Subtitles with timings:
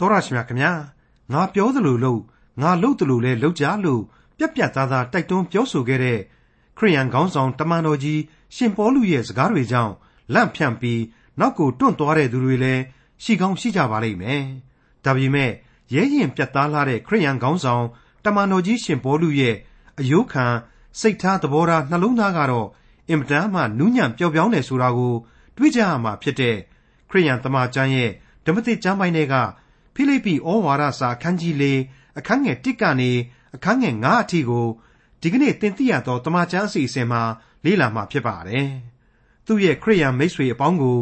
[0.00, 0.72] တော်ရရှိမြခင်ဗျာ
[1.32, 2.20] ငါပြောသလိုလို့
[2.62, 4.02] ငါလုပ်သလိုလဲလုပ်ကြလို့
[4.38, 6.20] ပြက်ပြက်သားသားတိုက်တွန်းပြောဆိုခဲ့တဲ့
[6.78, 8.20] ခရိယန်ခေါင်းဆောင်တမန်တော်ကြီး
[8.54, 9.92] ရှင်ပေါလုရဲ့စကားတွေကြောင့်
[10.34, 11.02] လန့်ဖြန့်ပြီး
[11.40, 12.82] နောက်ကိုတွန့်သွားတဲ့သူတွေလည်း
[13.22, 14.42] ရှိကောင်းရှိကြပါလိမ့်မယ်
[15.04, 15.50] ဒါပေမဲ့
[15.94, 17.84] ရဲရင်ပြတ်သားလာတဲ့ခရိယန်ခေါင်းဆောင်
[18.24, 19.56] တမန်တော်ကြီးရှင်ပေါလုရဲ့
[20.00, 20.46] အယိုးခံ
[21.00, 22.68] စိတ်ထားသဘောထားနှလုံးသားကတော့
[23.08, 25.14] အင်မတန်မှနူးညံ့ပျော်ပြောင်းတယ်ဆိုတာကို
[25.56, 26.56] တွေးကြရမှာဖြစ်တဲ့
[27.10, 28.10] ခရိယန်တမန်ကျမ်းရဲ့
[28.44, 29.34] ဓမ္မသစ်ကျမ်းပိုင်းတွေက
[29.94, 31.64] ဖိလိပ္ပိဩဝါဒစာအခန်းကြီး၄
[32.18, 33.10] အခန်းငယ်၁ကနေ
[33.54, 34.66] အခန်းငယ်9အထိကို
[35.20, 37.22] ဒီကနေ့သင်သိရသောတမန်ကျမ်းအစီအစဉ်မှာ
[37.64, 38.68] လေ့လာမှာဖြစ်ပါတယ်။
[39.46, 40.98] သူ့ရဲ့ခရိယန်မိတ်ဆွေအပေါင်းကို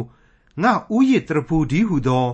[0.63, 2.25] ငါဥယျတရဖူဒီဟုသော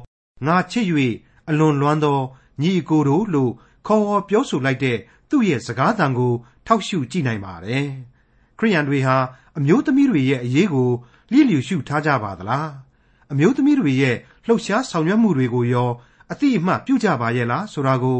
[0.48, 0.88] ငါချစ်၍
[1.49, 2.20] အလွန်လွမ်းသော
[2.62, 3.52] ညီအကိုတို့လို့
[3.88, 4.98] ခေါ်ဝေါ်ပြောဆိုလိုက်တဲ့
[5.30, 6.34] သူ့ရဲ့စကားသံကို
[6.66, 7.85] ထောက်ရှုကြည့်နိုင်ပါတယ်။
[8.60, 9.18] ခရိယန်တွေဟာ
[9.58, 10.90] အမျိုးသမီးတွေရဲ့အရေးကို
[11.32, 12.68] လျှိလျူရှုထားကြပါသလား။
[13.32, 14.16] အမျိုးသမီးတွေရဲ့
[14.46, 15.90] လှုပ်ရှားဆောင်ရွက်မှုတွေကိုရော
[16.32, 18.20] အတိအမှပြုကြပါရဲ့လားဆိုတာကို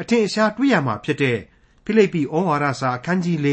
[0.00, 1.38] အထင်အရှားတွေးရမှာဖြစ်တဲ့
[1.84, 3.48] ဖိလိပ္ပိဩဝါဒစာအခန်းကြီး၄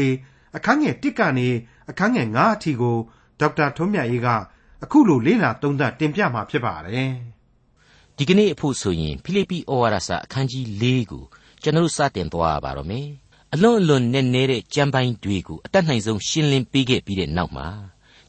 [0.56, 1.48] အခန်းငယ်၁ကနေ
[1.90, 2.96] အခန်းငယ်9အထိကို
[3.40, 4.28] ဒေါက်တာထွန်းမြတ်ရေးက
[4.84, 7.12] အခုလိုလေ့လာသုံးသပ်တင်ပြမှာဖြစ်ပါတယ်။
[8.16, 11.24] ဒီကနေ့အဖို့ဆိုရင်ဖိလိပ္ပိဩဝါဒစာအခန်းကြီး၄ကို
[11.62, 13.08] ကျွန်တော်စတင်သွားရပါတော့မယ်။
[13.54, 17.66] အလွန်အလွန်နဲ့နေတဲ့ကြံပိုင်းတွေကိုအတတ်နိုင်ဆုံးရှင်းလင်းပေးခဲ့ပြီးတဲ့နောက်မှာ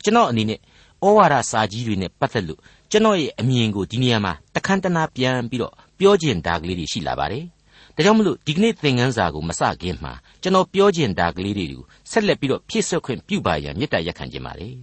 [0.03, 0.59] ကျွန်တော်အနေနဲ့
[1.05, 7.45] ဩဝါဒစာကြီးတွေနဲ့ပတ်သက်လို့ ကျွန်တော်ရဲ့အမြင်ကိုဒီနေရာမှာတခမ်းတနာပြန်ပြီးတော့ပြောကျင်တာကလေးတွေရှိလာပါတယ်။
[7.95, 14.75] ဒါကြောင့်မလို့ဒီကနေ့သင်ခန်းစာကိုမစခင်မှာကျွန်တော်ပြောကျင်တာကလေးတွေကိုဆက်လက်ပြီးတော့ဖြည့်ဆွတ်ခွင့်ပြုပါရန်မေတ္တာရက်ခံခြင်းပါတယ်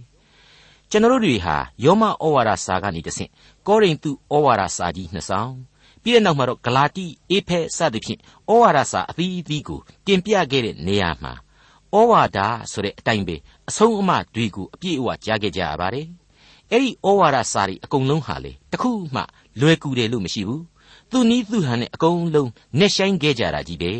[0.89, 3.31] ။ကျွန်တော်တို့တွေဟာယောမဩဝါဒစာကနေတဆင့်
[3.67, 5.53] ကောရိန္သုဩဝါဒစာကြီးနှစ်ဆောင်
[6.03, 8.19] ပြီးတဲ့နောက်မှာတော့ဂလာတိအေဖဲစသဖြင့်
[8.51, 11.33] ဩဝါဒစာအသီးအသီးကိုတင်ပြခဲ့တဲ့နေရာမှာ
[11.95, 12.39] ဩဝါဒ
[12.71, 13.35] ဆိုတဲ့အတိုင်းပဲ
[13.69, 16.07] အဆုံးအမတွေကိုအပြည့်အဝကြားခဲ့ကြရပါတယ်။
[16.73, 19.21] အဲ့ဒီဩဝါဒစာတွေအကုန်လုံးဟာလေတခုမှ
[19.59, 20.63] လွယ်ကူတယ်လို့မရှိဘူး
[21.11, 23.93] သူနီးသူဟန်နဲ့အကုန်လုံးနဲ့ဆိုင်ခဲ့ကြတာကြီးပဲ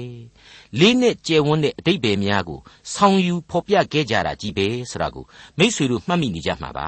[0.79, 2.59] လေးနဲ့ကျယ်ဝန်းတဲ့အတိတ်ပဲများကို
[2.93, 5.25] ဆောင်းယူဖော်ပြခဲ့ကြတာကြီးပဲဆိုတာကို
[5.57, 6.87] မိษွေတို့မှတ်မိနေကြမှာပါ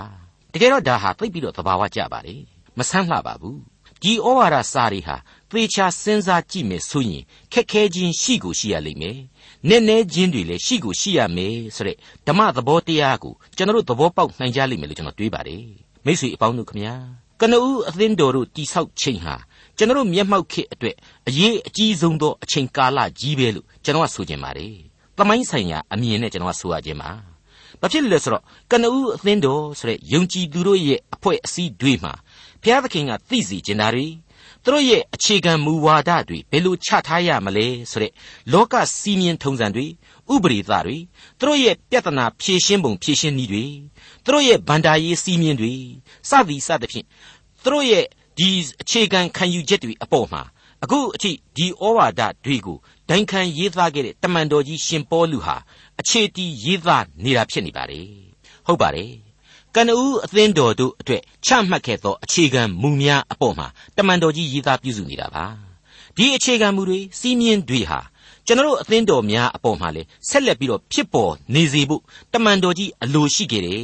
[0.54, 2.36] တကယ်တော့ဒါဟာသိပြီးတော့သဘာဝကျပါလေ
[2.78, 3.60] မဆန်းလှပါဘူး
[4.02, 5.16] ဒီဩဝါဒစာတွေဟာ
[5.50, 9.18] သေချာစဉ်းစားကြည့်မယ်ဆိုရင်ခက်ခဲခြင်းရှိကိုရှိရလိမ့်မယ်
[9.70, 15.64] နည်းနည်းချင်းတွေလည်းရှိကိုရှိရမယ်ဆိုတဲ့ဓမ္မသဘောတရားကိုကျွန်တော်တို့သဘောပေါက်နိုင်ကြလိမ့်မယ်လို့ကျွန်တော်တွေးပါတယ်
[16.06, 16.94] မိတ်ဆွေအပေါင်းတို့ခမညာ
[17.42, 19.36] ကနဦးအသင်းတော်တို့တိဆောက်ချိန်ဟာ
[19.78, 20.96] ကျွန်တော်တို့မျက်မှောက်ခေအတွက်
[21.28, 24.74] အရေးအကြီးဆုံးသောအချိန်ကာလကြီးပဲလို့ကျွန်တော်ကဆိုချင်ပါတယ်
[25.18, 27.12] သမိုင်းဆိုင်ရာအမြင်နဲ့ကျွန်တော်ကဆိုရခြင်းပါ
[27.82, 32.14] ဘာဖြစ်လဲဆိုတော့ကနဦးအသင်းတော်ဆိုတဲ့ယုံကြည်သူတို့ရဲ့အဖွဲ့အစည်းတွေမှာ
[32.62, 34.06] ဘုရားသခင်ကသိစီခြင်းတာတွေ
[34.66, 38.12] သူတို့ရဲ့အခြေခံမူဝါဒတွေဘယ်လိုချထားရမလဲဆိုတဲ့
[38.54, 39.86] လောကစီမင်းထုံးစံတွေ
[40.34, 40.98] ဥပဒေသားတွေ
[41.40, 43.66] သူတို့ရဲ့ပြဿနာဖြေရှင်းပုံဖြေရှင်းနည်းတွေ
[44.24, 45.74] သူတို့ရဲ့ဗန္ဒာရေးစီမင်းတွေ
[46.30, 47.06] စသည်စသဖြင့်
[47.64, 48.06] သူတို့ရဲ့
[48.38, 48.50] ဒီ
[48.82, 50.42] အခြေခံခံယူချက်တွေအပေါ်မှာ
[50.84, 52.78] အခုအထိဒီဩဝါဒတွေကို
[53.10, 55.56] ဒိုင်ခံရေးသားခဲ့တဲ့တမန်တော်ကြီးရှင်ပေါလုဟာ
[56.00, 58.02] အခြေတီးရေးသားနေတာဖြစ်နေပါလေ
[58.66, 59.25] ဟုတ်ပါတယ်
[59.76, 65.46] ကနဦးအသင်းတော်တို့အတွက်ချမှတ်ခဲ့သောအခြေခံမူများအပေါ်မှာတမန်တော်ကြီးရေးသားပြုစုနေတာပါ
[66.18, 68.00] ဒီအခြေခံမူတွေစီးမြင်တွေဟာ
[68.46, 72.02] ကျွန်တော်အသင်းတော်များအပေါ်မှာလေဆက်လက်ပြီးတော့ဖြစ်ပေါ်နေစေဖို့
[72.34, 73.84] တမန်တော်ကြီးအလိုရှိခဲ့တယ်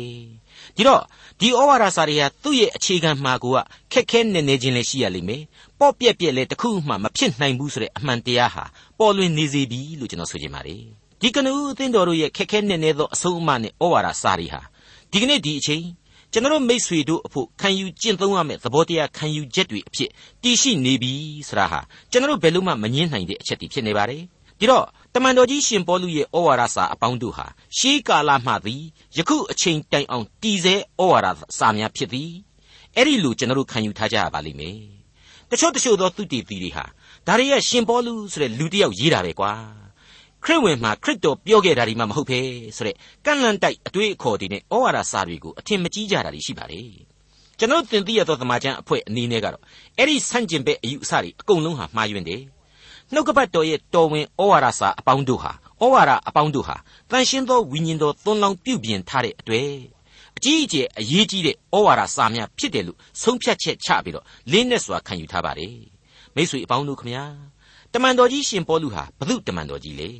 [0.76, 1.02] ဒီတော့
[1.40, 3.58] ဒီဩဝါဒစာတွေဟာသူ့ရဲ့အခြေခံမှာကိုက
[3.92, 5.44] ခက်ခဲနေနေခြင်းလည်းရှိရလိမ့်မယ်
[5.80, 8.64] ပေါ့ပြက်ပြက်လည်းတခုမှမဖြစ်နိုင်ဘူးဆိုတဲ့အမှန်တရားဟာ
[9.00, 10.84] ပေါ်လွင်နေစေပြီလို့ကျွန်တော်ဆိုချင်ပါတယ်
[11.22, 14.62] ဒီကနဦးအသင်းတော်တို့ရဲ့ခက်ခဲနေနေသောအဆုံးအမနဲ့ဩဝါဒစာတွေဟာ
[15.12, 15.84] ဒီကနေ့ဒီအချိန်
[16.32, 20.10] ကျွန်တော်မိษွေတို့အဖို့ခံယူကျင့်သုံးရမယ့်သဘောတရားခံယူချက်တွေအဖြစ်
[20.44, 21.14] တည်ရှိနေပြီ
[21.48, 21.80] ဆိုတာဟာ
[22.12, 24.24] ကျွန်တော်ဘယ်လို့မှမငင်းနိုင်တဲ့အချက်တွေဖြစ်နေပါတယ်
[24.60, 28.84] ဒီတော့တမန်တော်ကြီးရှင်ပေါလုရဲ့ဩဝါဒစာအပေါင်းတို့ဟာရှေးကာလမှသည်
[29.18, 32.32] ယခုအချိန်တိုင်အောင်တည်ဆဲဩဝါဒစာများဖြစ်သည်
[32.96, 34.78] အဲ့ဒီလိုကျွန်တော်ခံယူထားကြရပါလိမ့်မယ်
[35.50, 36.86] တချို့တချို့သောသူတည်သူတွေဟာ
[37.28, 39.81] ဒါရီရဲ့ရှင်ပေါလုဆိုတဲ့လူတစ်ယောက်ရေးတာပဲကွာ
[40.44, 42.40] ခရစ်ဝင်မှာခရစ်တော်ပြောခဲ့တာဒီမှမဟုတ်ပဲ
[42.78, 46.90] ဆိုတဲ့ကန့်လန့်တိုက်အတွေးအခေါ်တွေနဲ့ဩဝါဒစာတွေကိုအထင်မကြီးကြတာတွေရှိပါတယ်
[47.60, 49.64] ကျွန်တော်သင်သိရသောသမာကျမ်းအဖွဲ့အနေနဲ့ကတော့
[49.98, 52.42] အဲ့ဒီဆန့်ကျင်ဘက်အယူအဆတွေအကုန်လုံးဟာမှားယွင်းတယ်
[53.14, 55.52] နှုတ်ကပတ်တော်ရဲ့တော်ဝင်ဩဝါဒစာအပေါင်းတို့ဟာ
[55.82, 56.76] ဩဝါဒအပေါင်းတို့ဟာ
[57.12, 59.72] တန်ရှင်းသောဝိညာဉ်တော်သွန်လောင်းပြုပြင်ထားတဲ့အတွေ့
[60.38, 65.76] အကြီးအကျယ်အရေးကြီးတဲ့ဩဝါဒစာများဖြစ်တယ်လို့ဆုံးဖြတ်ချက်ချပြီးတော့လင်းနဲ့စွာခံယူထားပါတယ်
[66.36, 67.24] မိတ်ဆွေအပေါင်းတို့ခမညာ
[67.95, 70.11] တမန်တော်ကြီးရှင်ပေါလုဟာဘု து တမန်တော်ကြီးလေ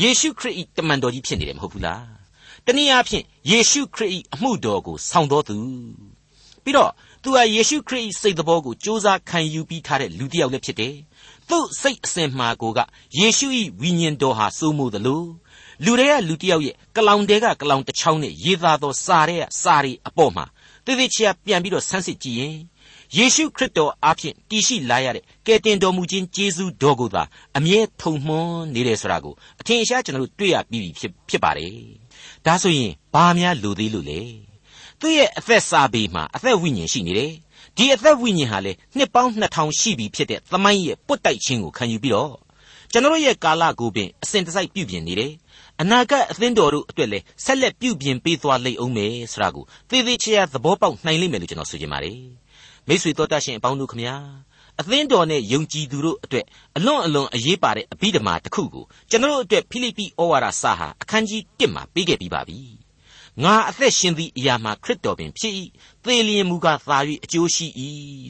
[0.00, 2.04] ယေရှုခရစ်၏တမန်တော်ကြီးဖြစ်နေတယ်မဟုတ်ဘူးလား
[2.66, 5.56] တနည်းအားဖြင့်ယေရှုခရစ်၏အမှုတော်ကိုဆောင်တော်သူ
[6.64, 6.90] ပြီးတော့
[7.22, 10.94] သူဟာယေရှုခရစ်၏စိတ်တော်ကိုစ조사ခံယူပြီးထားတဲ့လူတစ်ယောက်လည်းဖြစ်တယ်
[11.48, 12.80] သူ့စိတ်အစဉ်မှာကိုက
[13.18, 13.46] ယေရှု၏
[13.80, 15.22] ဝိညာဉ်တော်ဟာစိုးမိုးသလို
[15.84, 20.44] လူတွေကလူတစ်ယောက်ရဲ့ကလောင်တဲကကလောင်တစ်ချောင်းနဲ့ရေးသားသောစာတဲ့စာရီအပေါ်မှာ
[20.84, 22.56] တည်တည်ချာပြန်ပြီးတော့ဆန်းစစ်ကြည့်ရင်
[23.15, 27.23] ယေရှုခရစ်တော်အားဖြင့်တည်ရှိလာရတဲ့ကယ်တင်တော်မူခြင်းကျေးဇူးတော်ကိုသာ
[27.57, 31.73] အမြဲထုံမွန်းနေတယ်ဆိုတာကိုအထင်ရှားကျွန်တော်တို့တွေ့ရပြီးပြီဖြစ်ဖြစ်ပါတယ်
[32.45, 34.19] ဒါဆိုရင်ဘာများလိုသေးလို့လဲ
[34.99, 37.33] သူ့ရဲ့အသက်စာပေမှာအသက်ဝိညာဉ်ရှိနေတယ်
[37.77, 42.33] ဒီအသက်ဝိညာဉ်ဟာလေနှစ်ပေါင်း2000ရှိပြီဖြစ်တဲ့သမိုင်းရဲ့ပွတ်တိုက်ခြင်းကိုခံယူပြီးတော့
[42.91, 45.33] ကျွန်တော်ရဲ့ကာလကိုပင်အစဉ်တစိုက်ပြုပြင်နေတယ်
[45.81, 52.17] အနာဂတ်အသင်းတော်တို့အတွက်လည်းဆက်လက်ပြုပြင်ပေးသွားလိမ့်အောင်မယ်ဆိုတာကိုသေသေးချာချာသဘောပေါက်နိုင်လိမ့်မယ်လို့ကျွန်တော်ဆိုချင်ပါတယ်
[52.87, 54.15] မိတ်ဆွေတော်တတ်ရှင်အပေါင်းတို့ခမညာ
[54.79, 56.45] အသင်းတော်နဲ့ယုံကြည်သူတို့အတွက်
[56.77, 62.59] အလွန်အလွန်အရေးပါတဲ့အဘိဓမ္မာတစ်ခုကိုကျွန်တော်တို့အတွက်ဖိလိပ္ပိဩဝါဒစာဟာအခန်းကြီး1မှာပေးခဲ့ပြီးပါပြီ
[63.43, 65.53] ငါအသက်ရှင်သည့်အရာမှာခရစ်တော်ပင်ဖြစ်၏
[66.03, 67.67] သေလျင်မူကားသာ၍အကျိုးရှိ၏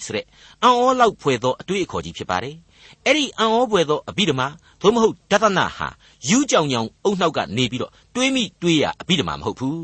[0.05, 0.25] ဆိုတဲ့
[0.63, 2.55] အံ့ဩလောက်ဖွယ်သောအတွေ့အခေါ်ကြီးဖြစ်ပါတယ်
[3.05, 4.47] အဲ့ဒီအံ့ဩဖွယ်သောအဘိဓမ္မာ
[4.81, 5.87] သို့မဟုတ်ဒသနာဟာ
[6.29, 9.81] ယူးကြောင်ကြောင်အုံနှောက်ကနေပြီးတော့တွေးမိတွေးရအဘိဓမ္မာမဟုတ်ဘူး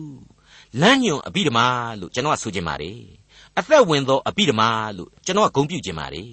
[0.81, 1.65] လမ်းညွန်အဘိဓမ္မာ
[1.99, 2.97] လို့ကျွန်တော်ကဆိုချင်ပါတယ်
[3.59, 6.29] အသက်ဝင်သောအဘိဓမ္မာလို့ကျွန်တော်ကဂုဏ်ပြုချင်ပါတယ်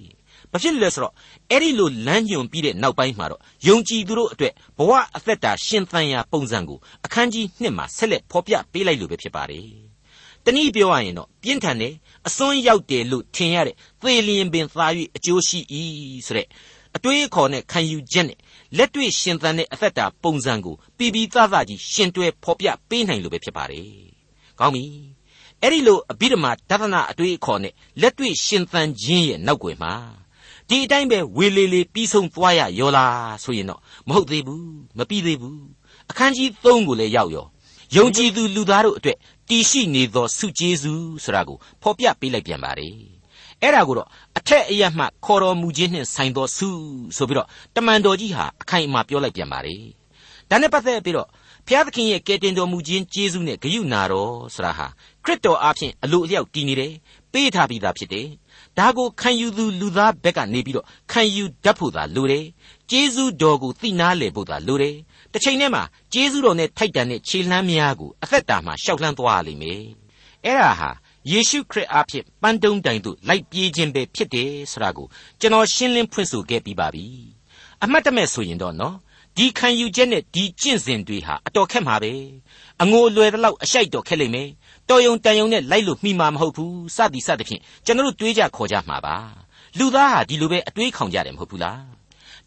[0.53, 1.15] ဘာဖြစ်လဲဆိုတော့
[1.51, 9.67] အဲ့ဒီလိုလမ်းညွန်ပြီးတဲ့နောက်ပိုင်းမှာတော့ယုံကြည်သူတို့အတွက်ဘဝအသက်တာရှင်သန်ရာပုံစံကိုအခန်းကြီး1မှာဆက်လက်ဖော်ပြပေးလိုက်လို့ပဲဖြစ်ပါတယ်
[10.45, 11.95] တနည်းပြောရရင်တော့ပြင်းထန်တယ်
[12.27, 14.87] အစွန်းရောက်တယ်လို့ထင်ရတဲ့သေလျင်ပင်သာ၍
[15.17, 15.59] အကျိုးရှိ၏
[16.27, 16.47] ဆိုတဲ့
[16.97, 18.39] အတွေးခေါ်နဲ့ခံယူချက်နဲ့
[18.77, 23.89] လက်တွေ့ရှင်သန်တဲ့အသက်တာပုံစံကိုပြည်ပြည်သားသားကြီးရှင်တွဲဖော်ပြပေးနိုင်လို့ပဲဖြစ်ပါတယ်။
[24.61, 24.85] ကောင်းပြီ။
[25.63, 29.93] အဲ့ဒီလိုအဘိဓမ္မာဒသနာအတွေးခေါ်နဲ့လက်တွေ့ရှင်သန်ခြင်းရဲ့နောက်ွယ်မှာ
[30.69, 34.67] ဒီအတိုင်းပဲဝေလေလေပြီးဆုံးသွားရရောလားဆိုရင်တော့မဟုတ်သေးဘူး
[34.99, 35.63] မပြီးသေးဘူး
[36.11, 37.47] အခန်းကြီး3ကိုလည်းရောက်ရော
[37.97, 39.19] ယုံကြည်သူလူသားတို့အတွက်
[39.49, 42.95] တည်ရှိနေသောစုကျေးဇူးဆိုတာကိုဖော်ပြပေးလိုက်ပြန်ပါတယ်
[43.63, 44.09] အဲ့ဒါကိုတော့
[44.39, 46.69] အထက်အရမှခေါ်တော်မူခြင်းနှင့်ဆိုင်သောဆု
[47.17, 49.83] ဆိုပြီးတော့တမန်တော်ကြီးဟာအခိုင်အမာပြောလိုက်ပြန်ပါတယ်
[50.51, 51.29] ဒါနဲ့ပတ်သက်ပြီးတော့
[51.67, 54.87] ဘုရားသခင်ရဲ့ကယ်တင်တော်မူခြင်းကျေးဇူးနဲ့ဂရုဏာတော်ဆိုတာဟာ
[55.25, 56.93] ခရစ်တော်အားဖြင့်အလိုအလျောက်တည်နေတယ်
[57.33, 58.29] ပေးထားပြီးသားဖြစ်တယ်
[58.79, 62.45] ဒါကိုခံယူသူလူသားဘက်ကနေပြီးတော့ခံယူတတ်ဖို့သာလိုတယ်
[62.91, 64.97] ကျေးဇူးတော်ကိုသိနာလေဖို့သာလိုတယ်
[65.33, 69.83] တစ်ချိန်တည်းမှာကျေးဇူးတော်နဲ့ထိုက်တန်တဲ့ခြေလှမ်းများကိုအသက်တာမှာရှောက်လှမ်းသွားလိမ့်မယ်
[70.45, 70.91] အဲ့ဒါဟာ
[71.31, 75.07] ယေရှုခရစ်အားဖြင့်ပန်းတုံးတိုင်သို့လိုက်ပြေးခြင်းပဲဖြစ်တယ်ဆိုတာကို
[75.41, 77.07] ကျွန်တော်ရှင်းလင်းဖွင့်ဆိုခဲ့ပြီးပါပြီ
[77.83, 78.97] အမှတ်တမဲ့ဆိုရင်တော့နော်
[79.37, 82.13] ဒီခံယူချက်နဲ့ဒီကျင့်စဉ်တွေဟာအတော်ခက်မှာပဲ
[82.83, 84.49] အငိုအလွယ်တလောက်အရှိုက်တော်ခက်လိမ့်မယ်
[84.89, 89.17] တော်ယုံတန်ယုံနဲ့လိုက်လို့မှီမှာမဟုတ်ဘူးစသည်စသဖြင့်ကျွန်တော်တို့တွေးကြခေါ်ကြမှာပါ
[89.79, 91.83] လူသားဟာဒီလိုပဲအတွေးခေါင်ကြတယ်မဟုတ်ဘူးလား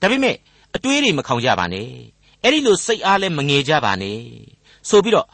[0.01, 0.35] ဒါပေမဲ့
[0.75, 1.89] အတွေးတွေမခေါင်ကြပါနဲ့
[2.44, 4.19] အဲ့ဒီလိုစိတ်အားလည်းမငယ်ကြပါနဲ့
[4.89, 5.27] ဆိုပြီးတော့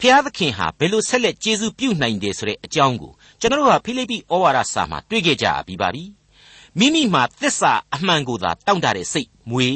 [0.00, 6.04] ဖျားသခင်ဟာဘယ်လိုဆက်လက်ကျေးဇူးပြုနိုင်တယ်ဆိုတဲ့အကြောင်းကိုကျွန်တော်တို့ဟာဖိလိပ္ပိဩဝါဒစာမှာတွေ့ခဲ့ကြပြီးပါပြီ
[6.78, 9.68] မိမိမှာသစ္စာအမှန်ကိုသာတောင့်တတဲ့စိတ်မွေ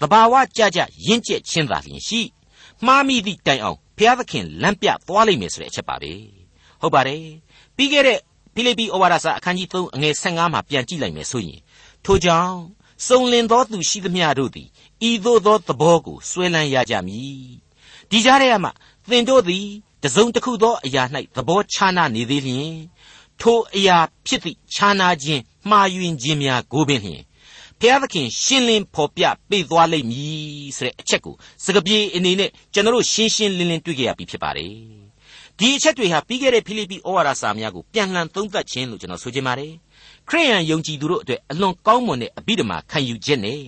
[0.00, 2.20] သဘာဝကြကြရင့်ကျက်ခြင်းသာလျှင်ရှိ
[2.86, 6.12] မှားမိသည့်တိုင်အောင်ဘုရားသခင်လမ်းပြသွားလိမ့်မယ်ဆိုတဲ့အချက်ပါပဲ
[6.80, 7.24] ဟုတ်ပါတယ်
[7.76, 8.18] ပြီးခဲ့တဲ့
[8.54, 11.60] ဖိလိပ္ပိဩဝါဒစာအခန်းကြီး3အငယ်15မှာပြန်ကြည့်လိုက်မယ်ဆိုရင်
[12.04, 12.58] ထို့ကြောင့်
[13.06, 14.68] စုံလင်သောသူရှိသမျှတို့သည်
[15.08, 17.48] ဤသို့သောသဘောကိုဆွဲလန်းရကြမည်
[18.10, 18.72] ဒီကြားထဲမှာ
[19.08, 19.66] သင်တို့သည်
[20.02, 21.02] တစုံတစ်ခုသောအရာ၌
[21.36, 22.72] သဘောခြားနာနေသေးလျင်
[23.40, 27.22] ထိုအရာဖြစ်သည့်ခြားနာခြင်းမှားယွင်းခြင်းများကိုပင်လျင်
[27.80, 31.34] ဖျားသခင်ရှင်းလင်းဖော်ပြပေးသွားလိမ့်မည်ဆိုတဲ့အချက်ကို
[31.64, 35.07] စကပြေအနေနဲ့ကျွန်တော်တို့ရှင်းရှင်းလင်းလင်းတွေ့ကြရပြီဖြစ်ပါတယ်
[35.60, 39.72] ဒီအချက်တွေဟာပြီးခဲ့တဲ့ဖိလိပ္ပိဩဝါဒစာများကိုပြန်လှန်သုံးသပ်ခြင်းလို့ကျွန်တော်ဆိုချင်ပါတယ်
[40.28, 43.60] ခရိယန်ယုံကြည်သူတို့အတွက်အလွန်ကောင်းမွန်တဲ့အဘိဓမ္မာခံယူချက်နဲ့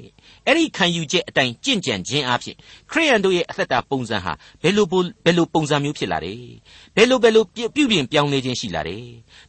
[0.46, 2.56] အဲ့ဒီခံယူချက်အတိုင်းကြင့်ကြံခြင်းအဖြစ်
[2.90, 4.32] ခရိယန်တို့ရဲ့အသက်တာပုံစံဟာ
[4.62, 6.42] ဘယ်လိုဘယ်လိုပုံစံမျိုးဖြစ်လာတယ်
[6.96, 9.06] ဘယ်လိုဘယ်လိုပြုပြင်ပြောင်းလဲခြင်းရှိလာတယ်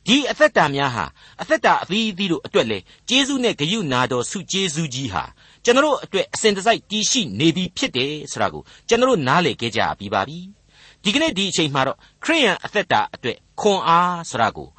[0.07, 1.05] ဒီအသက်တာများဟာ
[1.41, 2.77] အသက်တာအသီးသီးတို့အတွက်လေ
[3.09, 5.23] ကျေးဇူးနဲ့ဂရုနာတော်ဆုကျေးဇူးကြီးဟာ
[5.65, 10.60] ကျွန်တော်တို့အတွက်အစဉ်တစိုက်တည်ရှိနေပြီဖြစ်တယ်ဆိုတာကိုကျွန်တော်တို့နားလည်ခဲ့ကြပြီးပါပြီ
[11.03, 14.69] ဒီကနေ့ဒီအချိန်မှာတော့ခရိယန်အသက်တာအတွက်ခွန်အားဆိုတာကို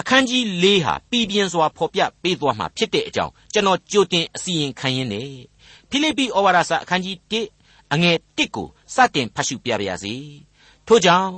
[0.00, 5.30] အခန်းကြီး၄ဟာပြည်ပြင်းစွာဖော်ပြပေးသွားမှာဖြစ်တဲ့အကြောင်းကျွန်တော်ကြိုတင်အစီရင်ခံရင်းနဲ့
[5.90, 10.14] ဖိလိပ္ပိဩဝါဒစာအခန်းကြီး1အငယ်1ကိုစတင်ဖတ်ရှုပြပါရစေ
[10.86, 11.32] ထို့ကြောင့်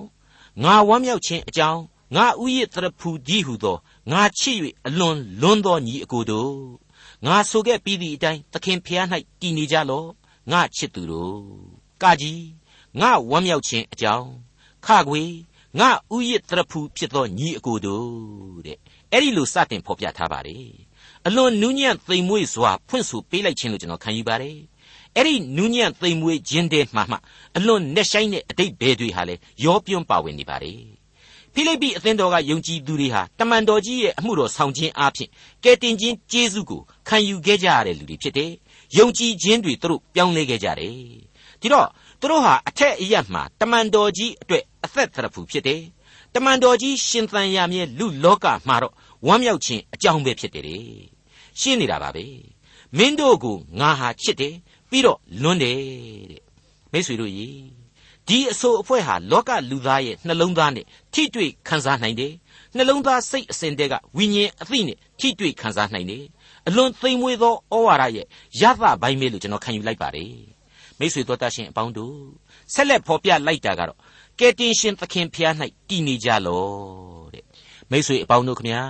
[0.65, 1.83] ငါဝမ်းမြောက်ခြင်းအကြောင်း
[2.17, 3.77] ငါဥယျသရဖူကြီးဟုသော
[4.13, 6.55] ငါချစ်၍အလွန်လွန်းသောညီအကိုတို့
[7.27, 9.07] ငါဆိုခဲ့ပြီးသည့်အတိုင်းသခင်ဖျား၌
[9.41, 10.09] တည်နေကြလော့
[10.53, 11.41] ငါချစ်သူတို့
[12.03, 12.60] ကကြီး
[12.99, 14.31] ငါဝမ်းမြောက်ခြင်းအကြောင်း
[14.87, 15.23] ခခွေ
[15.79, 18.79] ငါဥယျသရဖူဖြစ်သောညီအကိုတို့တဲ့
[19.13, 20.71] အဲ့ဒီလိုစတင်ဖော်ပြထားပါတယ်
[21.27, 24.57] အလွန်နူးညံ့သိမ်မွေ့စွာဖွင့်ဆိုပေးလိုက်ခြင်းလို့ကျွန်တော်ခံယူပါတယ်
[25.17, 27.17] အဲ့ဒီနူးညံ့သိမ်မွေ့ခြင်းတည်းမှမှ
[27.57, 30.81] အလွန်နဲ့ဆိုင်တဲ့အတိတ်ဘဲတွေဟာလေရောပြွန်းပါဝင်နေပါတယ်
[31.55, 35.29] ဖိလိပ္ပိအသင်းတော်ကယုံကြည်သူတွေဟာတမန်တော်ကြီးရဲ့အမှုတော်ဆောင်ခြင်းအပြင်
[35.65, 38.53] ကယ်တင်ခြင်းကျေးဇူးကိုခံယူခဲ့ကြရတဲ့လူတွေဖြစ်တယ်
[38.99, 40.95] ယုံကြည်ခြင်းတွေသူတို့ပြောင်းလဲခဲ့ကြတယ်
[41.61, 41.89] ဒီတော့
[42.21, 45.83] သူတို့ဟာအထက်အရက်မှာတမန်တော်ကြီးအတွက်အသက်သရဖူဖြစ်တယ်
[46.35, 48.95] တမန်တော်ကြီးရှင်သန်ရမြဲလူလောကမှာတော့
[49.27, 50.85] ဝမ်းမြောက်ခြင်းအကြောင်းပဲဖြစ်တယ်တဲ့
[51.61, 52.25] ရှင်းနေတာပါပဲ
[52.97, 54.55] မင်းတို့ကိုငါဟာချစ်တယ်
[54.91, 55.79] ပြီးတော့လွန်းတယ်
[56.31, 56.43] တဲ့
[56.93, 57.81] မိတ်ဆွေတို့ကြီး
[58.29, 62.33] ဒီအဆိုအဖွဲ့ဟာလောကလူသားရဲ့နှလုံးသားနဲ့ထိတွေ့ခံစားနိုင်တယ်
[62.77, 66.25] နှလုံးသားစိတ်အစဉ်တဲကဝိညာဉ်အသိနဲ့ထိတွေ့ခံစားနိုင်တယ်
[66.69, 68.27] အလွန်သိမ်မွေ့သောဩဝါဒရဲ့
[68.61, 70.50] ရသပိုင်းပဲလို့ကျွန်တော်ခံယူလိုက်ပါတယ်
[71.01, 72.17] မိတ်ဆွေတို့တတ်ရှင်အပေါင်းတို့
[72.75, 73.99] ဆက်လက်ဖော်ပြလိုက်တာကတော့
[74.39, 75.55] ကယ်တင်ရှင်သခင်ဖျား၌
[75.89, 76.65] တည်နေကြလော
[77.35, 77.45] တဲ့
[77.91, 78.83] မိတ်ဆွေအပေါင်းတို့ခမညာ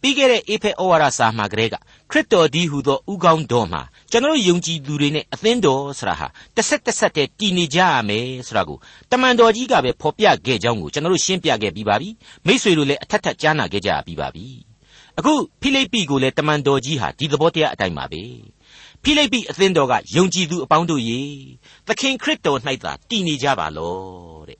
[0.00, 1.74] ပြီးခဲ့တဲ့အေဖက်ဩဝါဒစာမှာကလေးက
[2.10, 8.78] ခရစ်တော်ဒီဟူသောဥကောင်းတော်မှာကျွန်တော်ယုံကြည်သူတွေနဲ့အသင်းတော်ဆိုတာဟာတစ်ဆက်တစ်ဆက်တည်းတည်နေကြရမယ်ဆိုတာကို
[9.10, 12.08] တမန်တော်ကြီးကပဲဖော်ပြခဲ့ကြောင်းကိုကျွန်တော်ရှင်းပြခဲ့ပြီးပါပြီ
[12.46, 14.46] မိษွေတို့လည်းအထက်ထက်ကြားနာခဲ့ကြပြီးပါပြီ
[15.18, 18.22] အခုဖိလိပ္ပိကိုလည်းတမန်တော်ကြီးဟာဒီသဘောတရားအတိုင်းပါပဲ
[19.04, 21.20] ဖိလိပ္ပိအသင်းတော်ကယုံကြည်သူအပေါင်းတို့ရေ
[21.86, 23.94] သခင်ခရစ်တော်၌သာတည်နေကြပါလော
[24.48, 24.58] တဲ့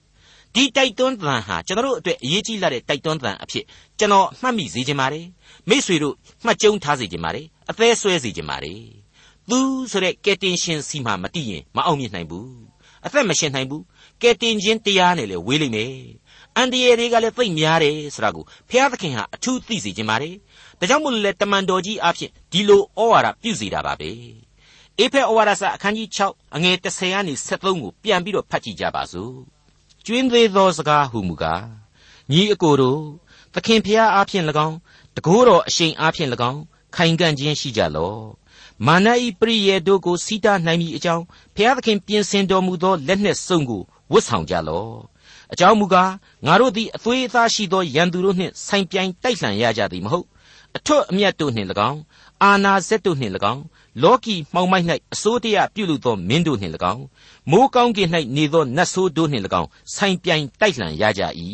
[0.54, 3.64] ဒီတိုက်တွန်းသံဟာကျွန်တော်တို့အတွက်အရေးကြီးလာတဲ့တိုက်တွန်းသံအဖြစ်
[3.98, 5.26] ကျွန်တော်မှတ်မိစေချင်ပါတယ်
[5.68, 8.80] မိษွေတို့မှတ်ကြုံထားစေချင်ပါတယ်အသေးဆွဲစေချင်ပါတယ်
[9.50, 9.58] သူ
[9.90, 12.50] ဆိုတဲ့ကယ်တင်ရှင်စီမှာမတည်ရင်မအောင်မြင်နိုင်ဘူး
[13.06, 13.84] အသက်မရှင်နိုင်ဘူး
[14.22, 15.94] ကယ်တင်ခြင်းတရားနဲ့လည်းဝေးလိမ့်မယ်
[16.56, 20.34] အန်ဒီယေတွေကလည်းသိမ့်များတယ်ဆိုတာကိုဘုရားသခင်ဟာအထူးသိစေခြင်းပါတယ်
[20.84, 24.10] ဒါကြောင့်မို့လို့လေတမန်တော်ကြီးအဖြစ်ဒီလိုဩဝါဒပြုစေတာပါပဲ
[24.98, 29.34] အေဖက်ဩဝါဒစာအခန်းကြီး6အငယ်30ကနေ73ကိုပြန်ပြီးတော့ဖတ်ကြည့်ကြပါစို့
[30.04, 31.64] ကျွင်းသေးသောစကားဟုမူကား
[32.30, 33.00] ညီအကိုတို့
[33.54, 34.76] သခင်ဖျားအားဖြင့်၎င်း
[35.16, 36.60] တကိုးတော်အရှိန်အားဖြင့်၎င်း
[36.96, 38.20] ခိုင်ကန့်ခြင်းရှိကြလော့
[38.86, 41.24] မာနဤပရိယေတို့ကိုစီးတားနိုင်မိအကြောင်း
[41.56, 44.92] ဖျားသခင်ပြင်ဆင်တော်မူသောလက်နှင့်စုံကိုဝတ်ဆောင်ကြလော့
[45.52, 46.12] အကြောင်းမူကား
[46.46, 50.26] ငါတို့သည်အသွေးအသားရှိသောရန်သူတို့နှင့်ဆိုင်ပြိုင်တိုက်လှန်ရကြသည်မဟုတ်
[50.76, 52.00] အထွတ်အမြတ်တို့နှင့်၎င်း
[52.42, 53.62] အာနာဇက်တို့နှင့်၎င်း
[54.02, 57.04] လောကီမှောင်မိုက်၌အစိုးတရားပြုလုပ်သောမင်းတို့နှင့်၎င်း
[57.50, 61.22] မိုးကောင်းကင်၌နေသောနတ်ဆိုးတို့နှင့်၎င်းဆိုင်ပြိုင်တိုက်လှန်ရကြ၏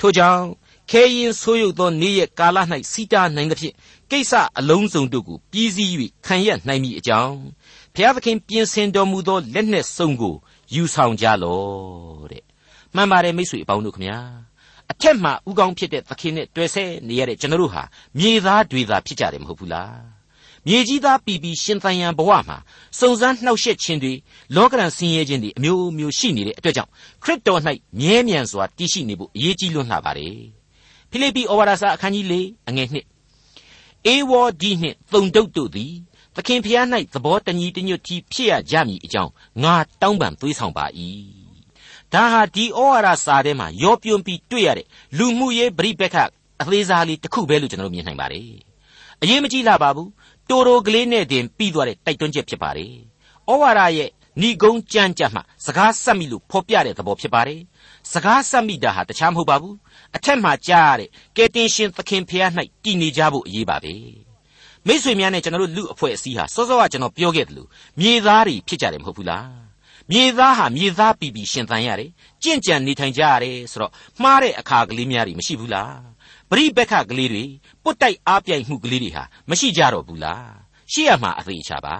[0.00, 0.42] ထို့ကြောင့်
[0.90, 2.58] ခဲရင်ဆိုးရုပ်သောနေ့ရက်ကာလ၌
[2.92, 3.74] စီတာနိုင်သဖြင့်
[4.10, 5.90] ကိစ္စအလုံးစုံတို့ကိုပြီးစီး၍
[6.26, 7.36] ခံရနိုင်မည်အကြောင်း
[7.94, 10.34] ဘုရားသခင်ပြင်ဆင်တော်မူသောလက်နှင့်စုံကို
[10.74, 12.44] ယူဆောင်ကြလော့တဲ့
[12.94, 14.18] မှန်ပါတယ်မိတ်ဆွေအပေါင်းတို့ခမညာ
[14.92, 17.82] အထက်မှဥကောင်းဖြစ်တဲ့သခင်နဲ့တွေ့ဆဲနေရတဲ့ကျွန်တော်တို့ဟာ
[18.18, 20.18] မြေသားတွေသာဖြစ်ကြတယ်မဟုတ်ဘူးလား
[20.66, 22.58] မြေကြီးသားပြည်ပြီးရှင်သန်ရန်ဘဝမှာ
[22.98, 24.12] စုံစမ်းနှောက်ယှက်ခြင်းတွေ
[24.56, 26.90] လောကရန်ဆင်းရဲခြင်းတွေအမျိုးမျိုးရှိနေတဲ့အတွက်ကြောင့်
[27.22, 27.60] ခရစ်တော်၌
[28.00, 30.36] မြဲမြံစွာတည်ရှိနေဖို့အရေးကြီးလွန်းလှပါတယ်
[31.10, 32.34] ဖိလိပ္ပိဩဝါဒစာအခန်းကြီး၄
[32.68, 35.92] အငယ်1အေဝေါဒီနှင့်သုံတုတ်တို့သည်
[36.36, 40.86] သခင်ဖျား၌သဘောတညီတညွတ်တီဖြစ်ရကြမည်အကြောင်းငါတောင်းပန်သွေးဆောင်ပါ၏
[42.14, 44.86] ဒါဟာဒီဩဝါဒစာထဲမှာရောပြွန်ပြီးတွေ့ရတဲ့
[45.18, 46.16] လူမှုရေးပြိပက္ခ
[46.60, 48.50] အသေးစားလေးတစ်ခုပဲလို့ကျွန်တော်မြင်နိုင်ပါတယ်
[49.22, 50.10] အရေးမကြီးလာပါဘူး
[50.48, 52.92] တိုတိုကလေးနဲ့တင်ပြီးသွားတဲ့တိုက်တွန်းချက်ဖြစ်ပါတယ်
[53.50, 54.10] ဩဝါဒရဲ့
[54.40, 57.60] ဏီကုံကြမ်းကြမ်းမှစကားဆက်မိလို့ဖော်ပြတဲ့သဘောဖြစ်ပါတယ်
[58.12, 59.76] စကားဆက်မိတာဟာတခြားမဟုတ်ပါဘူး
[60.16, 62.50] အထက်မှာကြားရတဲ့ကယ်တင်ရှင်သခင်ဖျား၌
[62.84, 63.94] တည်နေကြဖို့အရေးပါပဲ
[64.86, 67.68] မိษွေများနဲ့ကျွန်တော်တို့လူအဖွဲ့အစည်းဟာစောစောကကျွန်တော်ပြောခဲ့တယ်လို့
[68.00, 69.67] မြေသားတွေဖြစ်ကြတယ်မဟုတ်ဘူးလား
[70.12, 72.10] မြေသားဟာမြေသားပြည်ပြည်ရှင်သန်ရတယ်
[72.42, 75.96] ကြင့်ကြံနေထိုင်ကြရတယ်ဆိုတော့မှားတဲ့အခါကလေးများတွေမရှိဘူးလား
[76.50, 77.44] ပရိပက္ခကလေးတွေ
[77.82, 80.48] ပုတ်တိုက်အားပြိုင်မှုကလေးတွေဟာမရှိကြတော့ဘူးလား
[80.92, 81.96] ရှိရမှာအသေးချာပါ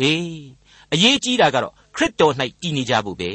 [0.00, 0.44] အေး
[0.92, 3.30] အရေးကြီးတာကတော့ခရစ်တော်၌တည်နေကြဖို့ပဲ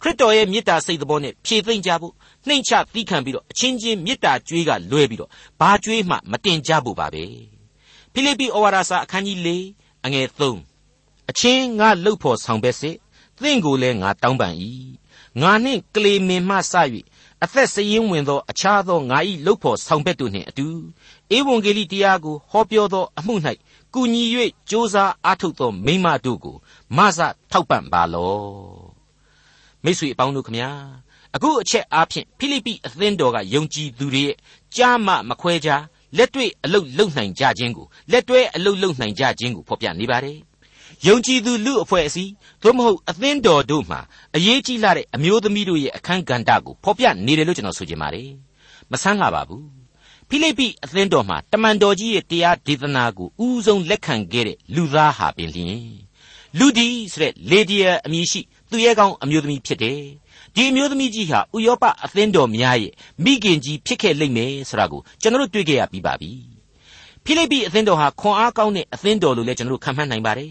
[0.00, 2.14] ခရစ်တော်ရဲ့မေတ္တာစိတ်တော်နဲ့ဖြည့်သိမ့်ကြဖို့
[2.46, 5.30] နှိမ့်ချသီးခံပြီးတော့အချင်းချင်းမေတ္တာကြွေးကလွဲပြီးတော့
[5.60, 7.24] ဘာကြွေးမှမတင်ကြဖို့ပါပဲ
[8.12, 9.48] ဖိလိပ္ပိဩဝါဒစာအခန်းကြီး၄
[10.04, 10.56] အငယ်၃
[11.30, 12.96] အချင်းငါလှုပ်ဖို့ဆောင်ပဲစစ်
[13.42, 14.54] သင်ကိုလည်းငါတောင်းပန်၏
[15.40, 16.74] ငါနှင့်ကလေမင်မှစ၍
[17.44, 20.66] အသက်စရင်ဝင်သောအခြားသောငါ၏လှုပ်ဖို့ဆောင်ဘက်တို့နှင့်အတူ
[21.36, 23.34] ဧဝံဂေလိတရားကိုဟောပြောသောအမှု၌
[23.94, 26.56] ကူညီ၍စ조사အားထုတ်သောမိမတို့ကို
[26.96, 27.18] မဆ
[27.50, 28.36] ထောက်ပံ့ပါလော
[29.84, 30.70] မိတ်ဆွေအပေါင်းတို့ခမညာ
[31.34, 34.36] အခုအချက်အားဖြင့်ဖိလိပ္ပိအသင်းတော်ကယုံကြည်သူတွေရဲ့
[34.76, 35.82] ကြားမှမခွဲခြား
[36.16, 40.38] လက်တွေ့အလုတ်လုံနိုင်ကြခြင်းကိုလက်တွဲအလုတ်လုံနိုင်ကြခြင်းကိုဖော်ပြနေပါတယ်
[41.06, 42.32] ယုံကြည်သူလူအဖွဲ့အစည်း
[42.62, 44.00] သို့မဟုတ်အသင်းတော်တို့မှာ
[44.36, 48.30] အရေးကြီးလာတဲ့အမျိုးသမီးတို့ရဲ့အခန်းကဏ္ဍကိုဖော်ပြနေတယ်လို့ကျွန်တော်ဆိုချင်ပါတယ်
[48.90, 49.66] မဆန်းလာပါဘူး
[50.28, 55.84] ဖိလိပ္ပိအသင်းတော်မှာတမန်တော်ကြီးရဲ့တရားဒေသနာကိုဥဆုံးလက်ခံခဲ့တဲ့လူသားဟာပင်လျင်
[56.58, 58.40] လူဒီဆိုတဲ့လေဒီယာအမည်ရှိ
[58.70, 60.00] သူရဲကောင်းအမျိုးသမီးဖြစ်တယ်
[60.54, 62.92] ဒီအမျိုးသမီးကြီးဟာဥရောပအသင်းတော်များရဲ့
[63.24, 66.30] မိခင်ကြီးဖြစ်ခဲ့လိမ့်မယ်ဆိုတာကိုကျွန်တော်တို့တွေ့ကြရပြီးပါပြီ
[67.24, 70.50] ဖိလိပ္ပိအသင်းတော်ဟာခွန်အားကောင်းတဲ့အသင်းတော်လို့လည်းကျွန်တော်တို့ခံမှန်းနိုင်ပါတယ်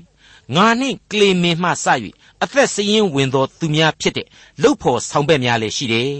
[0.55, 1.87] ငါနှင့်ကလေမင်မှစ၍
[2.43, 4.27] အသက်စရင်ဝင်သောသူများဖြစ်တဲ့
[4.63, 6.11] လုတ်ဖို့ဆောင်ဘက်များလည်းရှိတယ်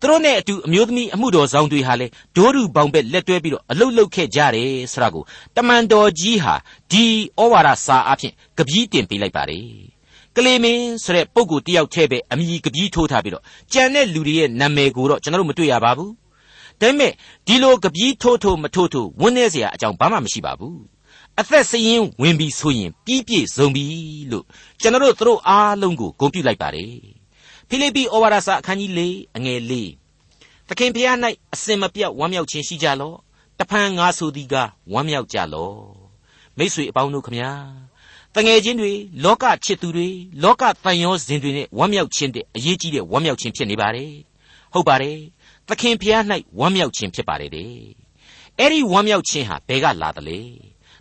[0.00, 5.24] သူတို့နဲ့အတူအမျိုးသမီးအမှုတော်ဆောင်တွေဟာလည်းဒိုးရူပေါင်ဘက်လက်တွဲပြီးတော့အလုတ်လုတ်ခဲ့ကြတယ်ဆိုတာကို
[5.56, 6.54] တမန်တော်ကြီးဟာ
[6.92, 7.04] ဒီ
[7.40, 9.66] ဩဝါဒစာအဖြစ်ကပီးတင်ပေးလိုက်ပါတယ်
[10.36, 16.12] ကလေးမင်းဆိုတဲ့ပုံကိုတယောက်တည်းပဲအမိကပီးထိုးထားပြီးတော့ကြံတဲ့လူတွေရဲ့နာမည်ကိုတော့ကျွန်တော်တို့မတွေ့ရပါဘူး
[16.80, 17.12] ဒါပေမဲ့
[17.46, 20.78] ဒီလိုကပီးထိုးထိုးမထိုးထိုးဝန်းနေเสียအကြောင်းဘာမှမရှိပါဘူး
[21.39, 23.85] အသက်စရင်ဝင်ပြီးဆိုရင်ပြီးပြည့်စုံပြီ
[24.31, 24.45] လို့
[24.81, 26.93] ကျွန်တော်တို့သူတို့အားလုံးကိုဂုဏ်ပြုလိုက်ပါတယ်
[27.69, 29.01] ဖိလိပ္ပိဩဝါဒစာအခန်းကြီး၄
[29.35, 29.73] အငယ်၄
[30.67, 31.17] သခင်ဖျား၌
[31.53, 33.17] အစင်မပြတ်ဝမ်းမြောက်ခြင်းရှိကြလော့
[33.59, 34.55] တဖန်ငါဆိုသည်က
[34.93, 35.77] ဝမ်းမြောက်ကြလော့
[36.57, 37.51] မိတ်ဆွေအပေါင်းတို့ခမညာ
[38.35, 38.91] တငယ်ချင်းတွေ
[39.23, 40.09] လောကချစ်သူတွေ
[40.43, 44.11] လောကတန်ရောစဉ်တွေနဲ့ဝမ်းမြောက်ခြင်းတဲ့အရေးကြီးတဲ့ဝမ်းမြောက်ခြင်းဖြစ်နေပါတယ်
[44.73, 45.17] ဟုတ်ပါတယ်
[45.67, 46.23] သခင်ဖျား၌
[46.59, 47.73] ဝမ်းမြောက်ခြင်းဖြစ်ပါတယ်တဲ့
[48.59, 50.39] အဲ့ဒီဝမ်းမြောက်ခြင်းဟာဘယ်ကလာသလဲ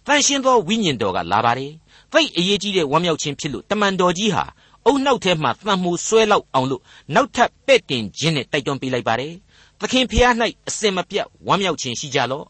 [0.06, 1.73] တန်ရှင်းသောဝိညာဉ်တော်ကလာပါတယ်
[2.12, 4.44] သိအရေးကြီးတဲ့ဝမ်းမြောက်ခြင်းဖြစ်လို့တမန်တော်ကြီးဟာ
[4.87, 6.82] အုံနောက်ထဲမှာသံမှုဆွဲလောက်အောင်လို့
[7.14, 9.32] နောက်ထပ်ပဲ့တင်ခြင်းနဲ့တိုက်တွန်းပေးလိုက်ပါတယ်
[9.80, 10.32] သခင်ဖျား၌
[10.68, 12.44] အစင်မပြတ်ဝမ်းမြောက်ခြင်းရှိကြလော့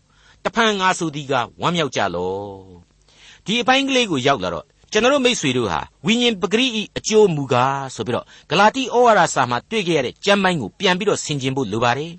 [0.44, 2.44] တဖန်ငါဆိုသည်ကဝမ်းမြောက်ကြလော့
[3.44, 12.12] ဒီအပိုင်းကလေးကိုရောက်လာတော့ကျွန်တော်မိษွေတို့ဟာဝိညာဉ်ပဂရိဤအကျိုးမူကားဆိုပြီးတော့ဂလာတိဩဝါဒစာမှာတွေ့ကြရတဲ့ကျမ်းပိုင်းကိုပြန်ပြီးတော့ဆင်ခြင်ဖို့လိုပါတယ်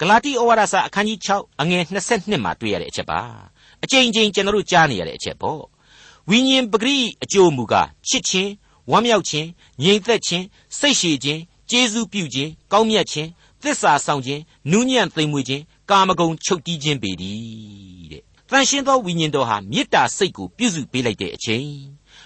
[0.00, 1.82] ဂလာတိဩဝါဒစာအခန်းကြီး6အငယ်
[2.14, 3.20] 22မှာတွေ့ရတဲ့အချက်ပါ
[3.84, 5.62] အကြိမ်ကြိမ်ကျွန်တော်တို့ကြားနေရတဲ့အချက်ပေါ့
[6.28, 8.50] ဝိညာဉ်ပဂရိအကျိုးမူကားချစ်ခြင်း
[8.90, 9.48] ဝမ်းမြောက်ခြင်း
[9.82, 10.44] ငြိမ်သက်ခြင်း
[10.78, 13.28] စိတ်ရှည်ခြင်းကျေးဇူးပြုခြင်းကောင်းမြတ်ခြင်း
[13.62, 21.68] သစ္စာဆောင်ခြင်းနူးညံ့သိမ်မွေ့ခြင်းကာမဂုဏ်ချုပ်တီးခြင်းပေတည်းတဲ့တန်ရှင်းသောဝိညာဉ်တော်ဟာမေတ္တာစိတ်ကိုပြုစုပေးလိုက်တဲ့အချိန်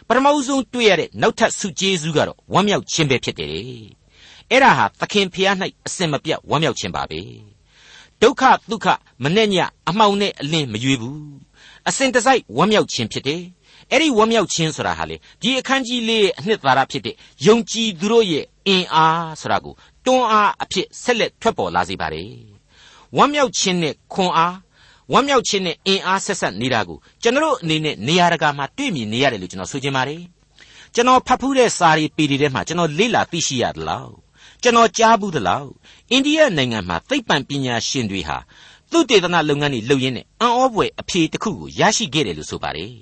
[0.06, 3.52] ပထမဆုံးတွေ့ရတဲ့နောက်ထပ်ဆုကျေးဇူးကတော့ဝမ်းမြောက်ခြင်းပဲဖြစ်တယ်
[4.50, 5.56] အဲ့ဒါဟာသခင်ဖျား၌
[5.86, 7.20] အစင်မပြတ်ဝမ်းမြောက်ခြင်းပါပဲ
[8.22, 8.86] ဒုက္ခဒုက္ခ
[9.22, 9.56] မနဲ့ည
[9.88, 11.20] အမှောင်နဲ့အလင်းမရွေဘူး
[11.88, 13.42] အစင်တစိုက်ဝမ်းမြောက်ခြင်းဖြစ်တယ်
[13.90, 17.14] အဲ့ဒီဝမ်းမြောက်ခြင်းဆိုတာဟာလေဒီအခန်းကြီးလေးရဲ့အနှစ်သာရဖြစ်တဲ့
[17.46, 22.30] ယုံကြည်သူတို့ရဲ့အင်အားဆိုတာကိုတွန်းအားအဖြစ်ဆက်လက်ထွက်ပေါ်လာစေပါတယ်
[23.16, 24.56] ဝမ်းမြောက်ခြင်းနဲ့ခွန်အား
[25.12, 30.22] ဝမ်းမြောက်ခြင်းနဲ့အင်အားဆက်ဆက်နေတာကိုကျွန်တော်အနေနဲ့နေရာတကာမှာတွေ့မြင်နေရတယ်လို့ကျွန်တော်ဆိုချင်ပါတယ်
[30.94, 34.23] ကျွန်တော်ဖတ်ဖူးတဲ့စာရီပီဒီထဲမှာကျွန်တော်လေ့လာသိရှိရတယ်လို့
[34.64, 35.70] ကျွန်တော်ကြားဘူးသလောက်
[36.10, 38.38] အိန္ဒိယနိုင်ငံမှာသိပ္ပံပညာရှင်တွေဟာ
[38.90, 42.92] သူတေသနလုပ်ငန်းတွေလုပ်ရင်းနဲ့အံ့ဩဖွယ်အဖြေတစ်ခုကိုရရှိခဲ့တယ်လို့ဆိုပါတယ်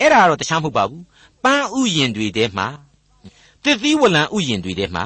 [0.00, 1.04] အဲ့ဒါကတော့တခြားမဟုတ်ပါဘူး
[1.44, 2.68] ပန်းဥယျင်တွေထဲမှာ
[3.64, 5.04] တစ်သီးဝလံဥယျင်တွေထဲမှာ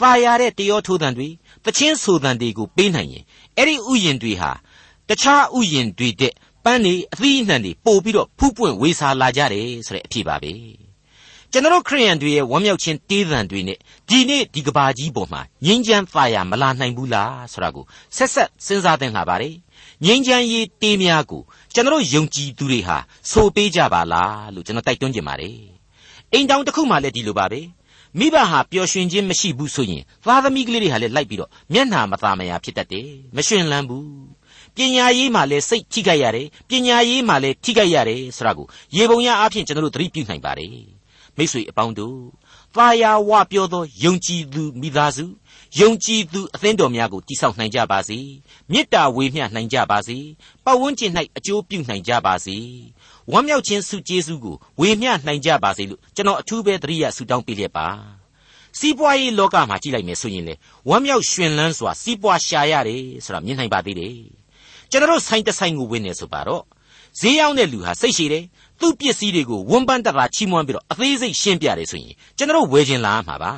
[0.00, 1.28] သာယာတဲ့တရောထိုးတန်တွေ
[1.64, 3.24] တချင်းဆိုတန်တွေကိုပေးနိုင်ရင်
[3.56, 4.50] အဲ့ဒီဥယျင်တွေဟာ
[5.08, 6.32] တခြားဥယျင်တွေတဲ့
[6.64, 10.52] ပန်းတွေအသီးအနှံတွေပို့ပြီးတော့ဖူးပွင့်ဝေစာလာကြတယ်ဆိုတဲ့အဖြစ်ပါပဲ
[11.54, 17.84] ကျွန်တော်ခရိယန်တွေရဲ့ဝမ်းမြောက်ခြင်းတေးသံတွေနဲ့ဒီနေ့ဒီကဘာကြီးပေါ်မှာငြိမ်းချမ်းသာယာမလာနိုင်ဘူးလားဆိုတာကို
[18.16, 19.54] ဆက်ဆက်စဉ်းစားသင့်လာပါတယ်
[20.04, 21.42] ငြိမ်းချမ်းရေးတေးများကို
[21.74, 22.96] ကျွန်တော်ယုံကြည်သူတွေဟာ
[23.30, 25.58] ဆိုပေးကြပါလားလို့ကျွန်တော်တိုက်တွန်းချင်ပါတယ်
[26.32, 27.60] အိမ်တောင်တစ်ခုမှလည်းဒီလိုပါပဲ
[28.18, 34.08] မိဘဟာပျော်ရွှင်ခြင်းမရှိဘူးဆိုရင်သားသမီးကလေးတွေဟာလည်းလိုက်ပြီးတော့မျက်နှာမသာမယာဖြစ်တတ်တယ်မရှင်လန်းဘူး
[34.76, 40.93] ပညာရေးမှာလည်းစိတ်ထိခိုက်ရတယ်ပညာရေးမှာလည်းထိခိုက်ရတယ်ဆိုတာကိုရေပုံရအဖြစ်ကျွန်တော်တို့သတိပြုနိုင်ပါတယ်
[41.36, 42.18] မိတ်ဆွေအပေါင်းတို့
[42.74, 45.24] သာယာဝပြောသောယုံကြည်သူမိသားစု
[45.80, 48.18] ယုံကြည်သူအသင်းတော်များကိုတည်ဆောက်နိုင်ကြပါစေ
[48.72, 50.18] မေတ္တာဝေမျှနိုင်ကြပါစေ
[50.64, 52.56] ပတ်ဝန်းကျင်၌အကျိုးပြုနိုင်ကြပါစေ
[53.32, 57.88] ဝမ်းမြောက်ခြင်းစုကျေးဇူးကိုဝေမျှနိုင်ကြပါစေလို့ကျွန်တော်အထူးပဲတရိယာဆုတောင်းပေးလျက်ပါ
[58.78, 60.54] စီးပွားရေးလောကမှာကြည့်လိုက်မယ်ဆိုရင်လေ
[60.88, 64.16] ဝမ်းမြောက်ရွှင်လန်းစွာစီးပွားရှာရတယ်ဆိုတာမြင်နိုင်ပါသေးတယ်
[64.90, 66.64] ကျွန်တော်ဆိုင်တဆိုင်ကိုဝင်နေဆိုပါတော့
[67.20, 68.44] ဈေးရောက်တဲ့လူဟာစိတ်ရှည်တယ်
[68.80, 73.52] သူ့ပစ္စည်းတွေကိုဝန်ပန်းတတာချီးမွမ်းပြီးတော့အသေးစိတ်ရှင်းပြတယ်ဆိုရင်ကျွန်တော်ဝယ်ခြင်းလာမှာပါ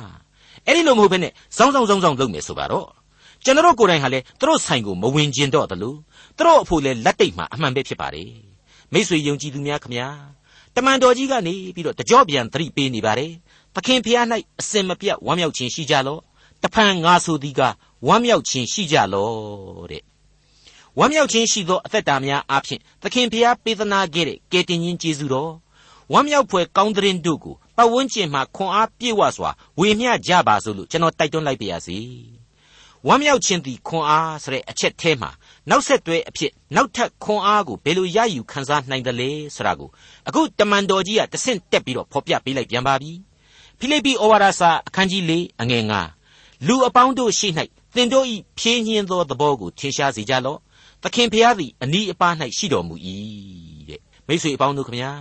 [0.65, 2.87] အဲ့ဒီလိုမဟုတ်ဘဲနဲ့စောင်းစောင်းစောင်းစောင်းလုပ်မယ်ဆိုပါတော့
[3.43, 5.97] ကျွန်တော်ကိုယ်တိုင်ဟာလေသူတို့ဆိုင်ကိုမဝင်ခြင်းတော့တလို့
[6.37, 8.31] သူတို့အဖို့လေလက်တိတ်မှာအမှန်ပဲဖြစ်ပါတယ်
[8.93, 10.07] မိษွေယုံကြည်သူများခမညာ
[10.75, 13.31] တမန်တော်ကြီးကနေပြီးတော့တကြော့ပြန်သတိပေးနေပါတယ်
[13.75, 14.25] သခင်ဖျား၌
[14.59, 16.21] အစင်မပြတ်ဝမ်းမြောက်ခြင်းရှိကြလော့
[16.63, 17.61] တဖန်ငါဆိုသည်က
[18.07, 20.03] ဝမ်းမြောက်ခြင်းရှိကြလော့တဲ့
[20.99, 25.53] ဝမ်းမြောက်ခြင်းရှိသောအသက်တာများအပြင်သခင်ဖျားပေးသနာခဲ့တဲ့ကယ်တင်ရှင်ကျေးဇူးတော်
[26.13, 31.97] ဝမ်းမြောက်ဖွယ်ကောင်းတဲ့ရင်တို့ကိုပတ်ဝန်းကျင်မှာခွန်အားပြည့်ဝစွာဝေမျှကြပါစို့လို့ကျွန်တော်တိုက်တွန်းလိုက်ပါရစေ
[33.07, 35.29] ဝမ်းမြောက်ခြင်းသည်ခွန်အားဆိုတဲ့အချက်ထဲမှာ
[35.69, 39.89] နောက်ဆက်တွဲအဖြစ်နောက်ထပ်ခွန်အားကိုဘယ်လိုရယူခံစားနိုင်သလဲဆိုတာကို
[40.27, 43.11] အခုတမန်တော်ကြီးကတဆင့်တက်ပြီးတော့ဖော်ပြပေးလိုက်ပြန်ပါပြီ
[43.79, 45.93] ဖိလိပ္ပိဩဝါဒစာအခန်းကြီး၄အငယ်၅
[46.67, 47.47] လူအပေါင်းတို့ရှိ၌
[47.95, 48.25] သင်တို့၏
[48.59, 50.59] ဖြင်းညင်းသောသဘောကိုထင်ရှားစေကြလော့
[51.03, 52.95] သခင်ဖျားသည်အနီးအပါး၌ရှိတော်မူ၏
[53.89, 55.11] တဲ့မိတ်ဆွေအပေါင်းတို့ခမညာ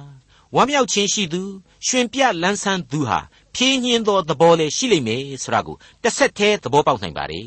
[0.54, 1.42] ဝမ်းမြောက်ခြင်းရှိသူ
[1.86, 3.20] ရှင်ပြလန်းဆန်းသူဟာ
[3.54, 7.42] ဖြင်းညင်းသောသဘောလည်းရှိလိမ့်မယ်ဆိုတာကိုတစ်ဆက်တည်းသဘောပေါက်နိုင်ပါ रे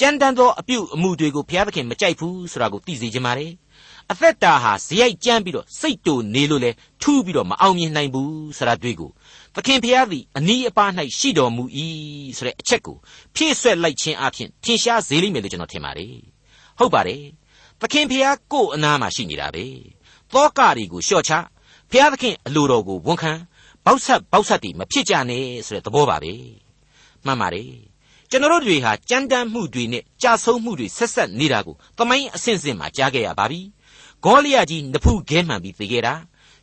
[0.00, 3.46] ကြမ်းတမ်းသောအပြုအမူတွေကိုဘုရားသခင်မကြိုက်ဘူးဆိုတာကိုသိစေခြင်းပါ रे
[4.12, 6.70] အသက်တာဟာဇယိုက်ကြမ်းပြီးတော့စိတ်တူနေလို့လဲ
[7.02, 9.10] ထူးပြီးတော့မအောင်မြင်နိုင်ဘူးဆိုတာတွေ့ကို
[9.54, 11.64] သခင်ဖျားသည်အနီးအပါး၌ရှိတော်မူ၏
[12.36, 12.96] ဆိုတဲ့အချက်ကို
[13.34, 16.14] ဖြည့်ဆွက်လိုက်ခြင်းအပြင်ထင်ရှားစေလိမ့်မယ်လို့ကျွန်တော်ထင်ပါတယ်
[16.78, 17.22] ဟုတ်ပါတယ်
[17.80, 19.64] သခင်ဖျားကို့အနားမှာရှိနေတာပဲ
[20.32, 21.32] သောကတွေကိုလျှော့ချ
[21.90, 23.32] ဖျားသခင်အလိုတော်ကိုဝန်ခံ
[23.84, 26.32] ဘောက်ဆက်ဘောက်ဆက်တီမဖြစ်ကြနဲ့ဆိုတဲ့သဘောပါပဲ
[27.24, 27.72] မှန်ပါတယ်
[28.30, 33.60] ကျွန်တော်တို့တွေဟာကြမ်းတမ်းမှုတွေနဲ့ကြာဆုံးမှုတွေဆက်ဆက်နေတာကိုသမိုင်းအဆင့်ဆင့်မှာကြားခဲ့ရပါပြီ
[34.24, 36.14] ဂေါလိယကြီးနဖူးခဲမှန်ပြီးသိခဲ့တာ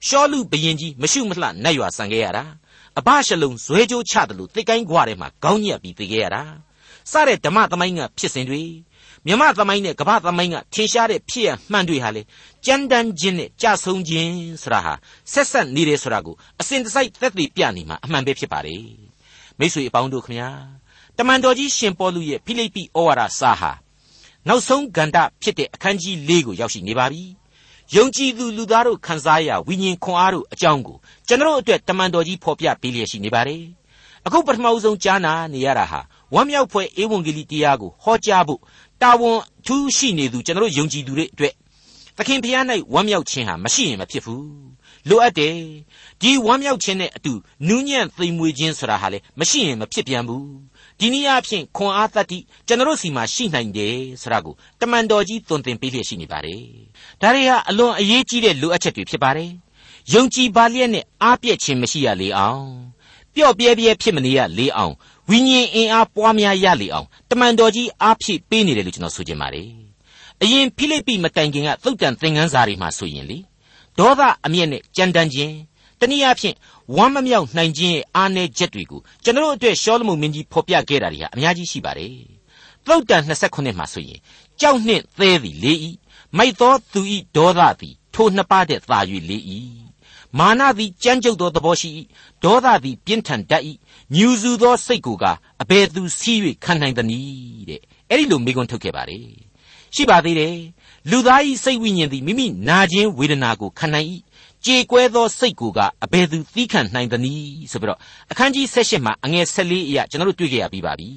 [0.08, 2.44] ရှောလူဘရင်ကြီးမရှုမလှနတ်ရွာဆန်ခဲ့ရတာ
[3.00, 6.44] အဘရှလုံဇွဲကြိုးချတယ်လို့တိတ်ကိုင်းခွာထဲမှာခေါင်းညက်ပြီးသိခဲ့ရတာ
[7.12, 8.62] စတဲ့ဓမ္မသမိုင်းကဖြစ်စဉ်တွေ
[9.28, 12.22] မြမသမိုင်းနဲ့ကမ္ဘာသမိုင်းကထင်ရှားတဲ့ဖြစ်ရမှန်တွေဟာလေ
[12.66, 14.94] ကြမ်းတမ်းခြင်းနဲ့ကြဆုံးခြင်းဆိုတာဟာ
[15.32, 18.84] ဆက်ဆက်နေတယ်ဆိုတာကိုအစဉ်တစိုက်သက်သေပြနေမှာအမှန်ပဲဖြစ်ပါတယ်
[19.60, 20.50] မိတ်ဆွေအပေါင်းတို့ခမညာ
[21.18, 23.72] တမန်တော်ကြီးရှင်ပေါလုရဲ့ဖိလိပ္ပိဩဝါဒစာဟာ
[24.48, 27.24] နောက်ဆုံးဂန္ဓဖြစ်တဲ့အခန်းကြီး၄ကိုရောက်ရှိနေပါပြီ
[27.96, 33.64] ယုံကြည်သူလူသားတို့ခံစားရဝိညာဉ်ခွန်အားတို့အကြောင်းကိုကျွန်တော်အတွက်တမန်တော်ကြီးဖော်ပြပေးလျက်ရှိနေပါတယ်
[34.26, 36.00] အခုပထမဦးဆုံးကြားနာနေရတာဟာ
[36.34, 38.62] ဝမ်းမြောက်ဖွယ်ဧဝံဂေလိတရားကိုဟောကြားဖို့
[39.02, 41.54] တာဝန်ထူးရှိနေသူကျွန်တော်ယုံကြည်သူတွေအတွက်
[42.18, 44.46] သခင်ဖျား၌ဝမ်းမြောက်ခြင်းဟာမရှိရင်မဖြစ်ဘူး
[45.10, 45.56] လိုအပ်တယ်
[46.22, 47.34] ဒီဝမ်းမြောက်ခြင်းနဲ့အတူ
[47.68, 50.46] နူးညံ့သိမ်မွေ့ခြင်းဆိုတာဟာလေမရှိရင်မဖြစ်ပြန်ဘူး
[51.00, 52.38] ဒီနည်းအားဖြင့်ခွန်အားတတ္တိ
[52.68, 56.62] ကျွန်တော်စီမှာရှိနိုင်တယ်ဆိုတာကိုတမန်တော်ကြီးသွန်သင်ပေးလျက်ရှိနေပါတယ်
[57.22, 59.52] ဒါတွေဟာအလွန်အရေးကြီးတဲ့လိုအပ်ချက်တွေဖြစ်ပါတယ်
[60.14, 62.66] ယုံကြည်ပါလျက်နဲ့အားပြည့်ခြင်းမရှိရလေအောင်
[63.36, 64.94] ပျော့ပြဲပြဲဖြစ်မနေရလေအောင်
[65.32, 69.68] ဝိညာဉ်အင်အားပွားများရလေအောင်တမန်တော်ကြီးအားဖြည့်ပေးနေတယ်လို့ကျွန်တော်ဆိုချင်ပါတယ်
[70.42, 73.38] အရင်ဖိလိပ္ပိမတိုင်ခင်ကသုတ်တန်သင်ခန်းစာတွေမှာဆိုရင်လေ
[74.00, 75.54] ဒေါသအမျက်နဲ့ကြမ်းတမ်းခြင်း
[76.00, 76.56] တနည်းအားဖြင့်
[76.96, 82.14] ဝမ်းမမြောက်နိုင်ခြင်းရဲ့အားနည်းချက်တွေကိုကျွန်တော်တို့အတွက်ရှောလမုန်မင်းကြီးဖော်ပြခဲ့တာတွေဟာအများကြီးရှိပါတယ်
[82.88, 84.20] သုတ်တန်29မှာဆိုရင်
[84.62, 85.92] ကြောက်နှင့်သဲသည်လေးဤ
[86.38, 89.60] မိုက်သောသူဤဒေါသသည်ထိုနှစ်ပါးတည်းသာ၍လေးဤ
[90.40, 91.90] မာနသည်ကြမ်းကြုတ်သောသဘောရှိ၏
[92.44, 93.64] ဒေါသသည်ပြင်းထန်တတ်၏
[94.16, 95.26] ညူစုသောစိတ်ကိုက
[95.62, 99.20] အဘယ်သူစီး၍ခံနိုင်သနည်းတဲ့အဲ့ဒီလိုမိကွန်းထုတ်ခဲ့ပါလေ
[99.96, 100.58] ရှိပါသေးတယ်
[101.10, 104.08] လူသား၏စိတ်ဝိညာဉ်သည်မိမိနာခြင်းဝေဒနာကိုခံနိုင်၏
[104.66, 108.00] ကြေကွဲသောစိတ်ကိုကအဘယ်သူသီးခံနိုင်သနည်းဆိုပြီးတော့
[108.32, 111.10] အခန်းကြီး16မှာအငယ်14အရာကျွန်တော်တို့တွေ့ကြရပြီးပါပြီ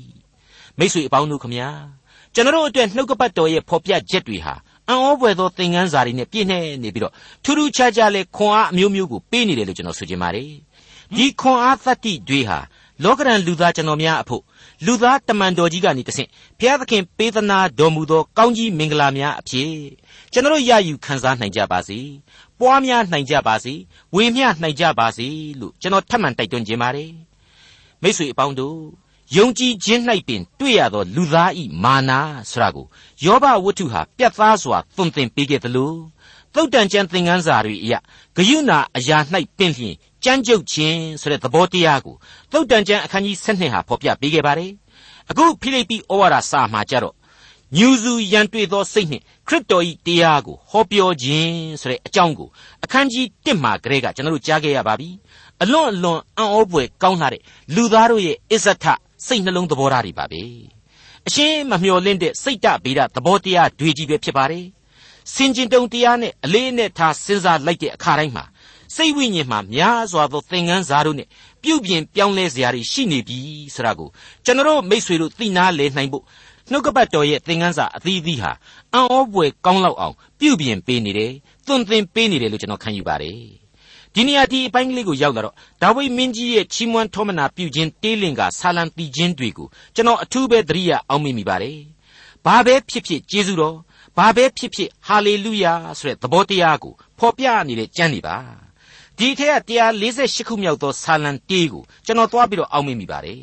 [0.78, 1.68] မိတ်ဆွေအပေါင်းတို့ခမညာ
[2.34, 4.54] ကျွန်တော်တို့အတွက်နှုတ်ကပတ်တော်ရဲ့ဖော်ပြချက်တွေဟာ
[4.88, 7.12] အံ့ဩဖွယ်သောသင်ခန်းစာတွေနဲ့ပြည့်နှဲ့နေပြီးတော့
[7.44, 10.50] ထူးထူးခြားခြားလဲခွန်အားအမျိုးမျိုးကိုပေးနေတယ်လို့ကျွန်တော်ဆိုချင်ပါတယ်
[11.16, 12.58] ဒီခွန်အားသတ္တိတွေဟာ
[13.04, 14.42] လောကရန်လူသားကျွန်တော်များအဖို့
[14.86, 19.72] လူသားတမန်တော်ကြီးကနေတဆင့်ဘုရားသခင်ပေးသနာတော်မူသောကောင်းကြီးမင်္ဂလာများအဖြစ်
[20.32, 21.98] ကျွန်တော်ရယူခံစားနိုင်ကြပါစေ
[22.58, 23.74] ပွားများနိုင်ကြပါစေ
[24.14, 25.26] ဝေမျှနိုင်ကြပါစေ
[25.60, 27.12] လို့ကျွန်တော်ထပ်မံတိုက်တွန်းခြင်းပါတယ်
[28.02, 28.78] မိတ်ဆွေအပေါင်းတို့
[29.36, 32.86] ယုံကြည်ခြင်း၌ပင်တွေ့ရသောလူသားဤမာနာဆိုတာကို
[33.24, 35.94] ယောဘဝတ္ထုဟာပြတ်သားစွာသွန်သင်ပေးခဲ့သလို
[36.54, 37.94] သုတ်တန်ကျမ်းသင်ခန်းစာတွေအရ
[38.36, 39.18] ဂယုဏအရာ၌
[39.58, 42.16] ပင်လျင် ကြမ်းကြုတ်ခြင်းဆိုတဲ့သဘောတရားကို
[42.52, 44.72] သုတ်တန်ကျမ်းအခန်းကြီး7ဟာဖော်ပြပေးခဲ့ပါတယ်
[45.30, 47.14] အခုဖိလိပ္ပိဩဝါဒစာမှာကြတော့
[47.76, 52.48] ညူစုရန်တွေ့သောစိတ်နှင့်ခရစ်တော်၏တရားကိုဟောပြောခြင်းဆိုတဲ့အကြောင်းကို
[52.84, 55.08] အခန်းကြီး1မှာကလေးကကျွန်တော်တို့ကြားခဲ့ရပါပြီ
[55.62, 57.42] အလွန်အလွန်အံ့ဩဖွယ်ကောင်းလာတဲ့
[57.74, 58.84] လူသားတို့ရဲ့အစ္စထ
[59.26, 60.42] စိတ်နှလုံးသဘောထားတွေပါပဲ
[61.26, 64.66] အရှင်းမမျှော်လင့်တဲ့စိတ်တဗေဒသဘောတရားတွေကြီးပဲဖြစ်ပါတယ်
[65.34, 68.44] စင်ကျင်တုံတရားနဲ့အလေးနဲ့ထားစဉ်းစားလိုက်တဲ့အခါတိုင်းမှာ
[68.94, 71.28] စိတ်ဝိညာဉ်မှာများစွာသောသင်ခန်းစာတို့နဲ့
[71.62, 73.38] ပြုပြင်ပြောင်းလဲစရာတွေရှိနေပြီ
[73.74, 74.08] ဆိုတာကို
[74.44, 76.24] ကျွန်တော်မိษွေတို့သိနာလဲနိုင်ဖို့
[76.70, 78.52] နှုတ်ကပတ်တော်ရဲ့သင်ခန်းစာအသီးသီးဟာ
[78.94, 81.32] အံ့ဩဖွယ်ကောင်းလောက်အောင်ပြုပြင်ပေးနေတယ်
[81.66, 83.38] သွန်သင်ပေးနေတယ်လို့ကျွန်တော်ခံယူပါတယ်
[84.14, 91.78] ဒီနေရာဒီအပိုင်းကလေးကိုရောက်လာတော့ဒါဝိမင်းကြီးရဲ့ချီးမွမ်းထောမနာပြုခြင်းတေးလင်ကဆာလံတီခြင်းတွေကိုကျွန်တော်အထူးပဲသတိရအောင်မိမိပါတယ်
[92.44, 93.76] ဘာပဲဖြစ်ဖြစ်ကျေးဇူးတော်
[94.16, 98.63] ဘာပဲဖြစ်ဖြစ်ဟာလေလုယာဆိုတဲ့သဘောတရားကိုဖော်ပြနေတဲ့ကျမ်းတွေပါ
[99.18, 99.72] ဒီထက်က
[100.04, 103.42] 148ခုမြောက်သောဆာလံတေးကိုကျွန်တော်သွားပြီးတော့အောက်မေ့မိပါတယ်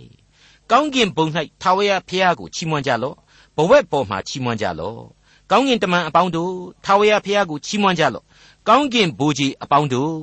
[0.72, 1.26] ကောင်းကင်ဘုံ၌
[1.62, 3.16] ထာဝရဘုရားကိုချီးမွမ်းကြလော့
[3.58, 5.00] ဘဝက်ပေါ်မှာချီးမွမ်းကြလော့
[5.52, 6.54] ကောင်းကင်တမန်အပေါင်းတို့
[6.86, 8.26] ထာဝရဘုရားကိုချီးမွမ်းကြလော့
[8.68, 10.14] ကောင်းကင်ဘိုးကြီးအပေါင်းတို့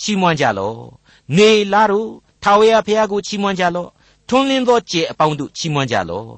[0.00, 0.78] ချီးမွမ်းကြလော့
[1.36, 2.08] နေလာတို့
[2.42, 3.88] ထာဝရဘုရားကိုချီးမွမ်းကြလော့
[4.28, 6.30] ထွန်းလင်းသောကြယ်အပေါင်းတို့ချီးမွမ်းကြလော့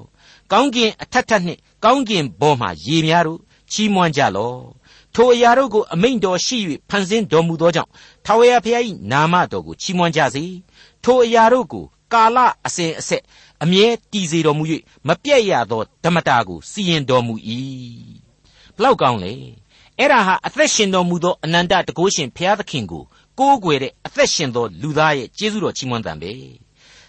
[0.51, 3.39] ကောင်းကင်အထက်ထက်နှင့်ကောင်းကင်ဘောမှရေများတို့
[3.71, 4.57] ချီးမွမ်းကြလော့
[5.15, 6.57] ထိုအရာတို့ကိုအမိန့်တော်ရှိ၍
[6.89, 7.89] ဖန်ဆင်းတော်မူသောကြောင့်
[8.25, 10.43] ထာဝရဘုရား၏နာမတော်ကိုချီးမွမ်းကြစေ
[11.03, 13.23] ထိုအရာတို့ကိုကာလအစဉ်အဆက်
[13.63, 14.63] အမြဲတည်စေတော်မူ၍
[15.07, 17.33] မပြည့်ရသောဓမ္မတာကိုစီရင်တော်မူ၏
[18.75, 19.33] ဘလောက်ကောင်းလဲ
[19.97, 23.03] အဲ့ဒါဟာအသက်ရှင်တော်မူသောအနန္တတကုရှင်ဘုရားသခင်ကို
[23.39, 26.31] ကိုးကွယ်တဲ့အသက်ရှင်သောလူသားရဲ့ကျေးဇူးတော်ချီးမွမ်းတံပဲ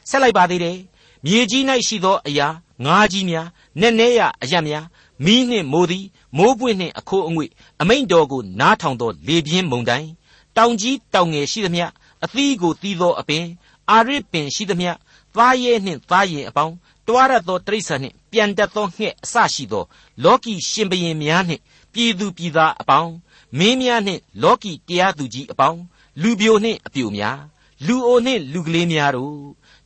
[0.09, 0.79] ဆက်လိုက်ပါသေးတယ်
[1.27, 2.47] မြေကြီး၌ရှိသောအရာ
[2.85, 3.49] ငါးကြီးများ
[3.81, 4.85] နက်နဲရအယံများ
[5.25, 6.07] မီးနှင့်မိုးသည်
[6.37, 10.11] မိုးပွင့်နှင့်အခိုးအငွေ့အမိန်တော်ကိုနားထောင်သောလေပြင်းမုန်တိုင်း
[10.57, 11.87] တောင်ကြီးတောင်ငယ်ရှိသမျှ
[12.25, 13.45] အသီးကိုသီးသောအပင်
[13.91, 14.91] အာရစ်ပင်ရှိသမျှ
[15.37, 16.75] သားရဲနှင့်သားရင်အပေါင်း
[17.07, 19.85] တွားရသောတိရစ္ဆာန်နှင့်ပြန်တတ်သောငှက်အစရှိသော
[20.23, 23.13] လောကီရှင်ဘရင်များနှင့်ပြည်သူပြည်သားအပေါင်း
[23.59, 25.81] မင်းများနှင့်လောကီတရားသူကြီးအပေါင်း
[26.23, 27.41] လူပြိုနှင့်အပြိုများ
[27.87, 29.37] လူအိုနှင့်လူကလေးများတို့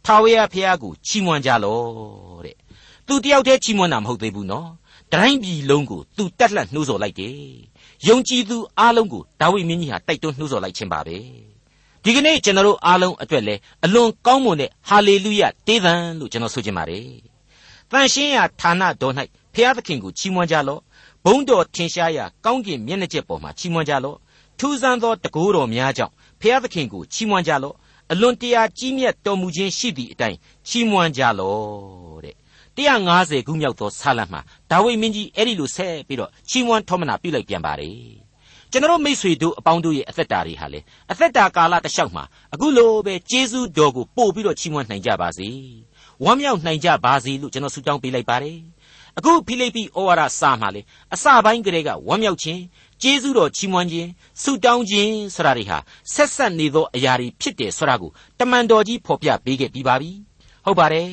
[0.04, 2.56] ထာဝရဘုရားကိုချီးမွမ်းကြလော့တဲ့
[3.06, 4.68] သူတယောက်တည်းချီးမွမ်းတာမဟုတ်သေးဘူးနော်
[5.14, 7.36] တိုင်းပြည်လုံးကိုသူတက်လှန့်နှိုးဆော်လိုက်တယ်
[8.08, 11.16] ယုံကြည်သူအားလုံးကိုဒါဝိမင်းကြီးဟာတိုက်တွန်းနှိုးဆော်လိုက်ခြင်းပါပဲ
[12.04, 17.08] ဒီကနေ့ကျွန်တော်တို့အားလုံးအတွက်လည်းအလွန်ကောင်းမွန်တဲ့ဟာလေလုယတေးသံလို့ကျွန်တော်ဆိုချင်ပါတယ်
[17.90, 19.14] တန်ရှင်းရာဌာနတော်၌
[19.54, 20.80] ဖျားသခင်ကိုချီးမွမ်းကြလော့
[21.24, 24.16] ဘုံတော်ထင်ရှားရာကောင်းကင်မျက်နှာကျက်ပေါ်မှာချီးမွမ်းကြလော့
[24.58, 27.74] ထူးဆန်းသောတကိုးတော်များကြောင့်ဖျားသခင်ကိုချီးမွမ်းကြလော့
[28.12, 30.38] အလွန်တရာကြီးမြတ်တော်မူခြင်းရှိသည့်အတိုင်း
[30.68, 32.05] ချီးမွမ်းကြလော့တဲ့
[32.76, 38.26] 150ခုမြောက်သောဆာလံမှာဒါဝိမင်းကြီးအဲ့ဒီလိုဆက်ပြီးတော့ချီးမွမ်းထောမနာပြုလိုက်ပြန်ပါတယ်
[38.70, 40.80] ကျွန်တော်မိษွေတို့အပေါင်းတို့ရဲ့အသက်တာတွေဟာလေ
[41.12, 45.48] အသက်တာကာလတစ်လျှောက်မှာအခုလိုပဲကျေးဇူးတော်ကိုပို့ပြီးတော့ချီးမွမ်းနိုင်ကြပါစေ
[46.24, 48.58] ဝမ်းမြောက်နိုင်ကြပါစေလို့ကျွန်တော်ဆုတောင်းပေးလိုက်ပါတယ်
[49.18, 50.80] အခုဖိလိပ္ပိဩဝါဒစာမှာလေ
[51.14, 52.60] အစပိုင်းကလေးကဝမ်းမြောက်ခြင်း
[53.02, 54.08] ကျေးဇူးတော်ချီးမွမ်းခြင်း
[54.42, 55.78] ဆုတောင်းခြင်းဆိုတာတွေဟာ
[56.14, 60.10] ဆက်ဆက်နေသောအရာတွေဖြစ်တယ်ဆိုတာကိုတမန်တော်ကြီးဖော်ပြပေးခဲ့ပြီးပါပြီ
[60.64, 61.08] ဟုတ်ပါတယ်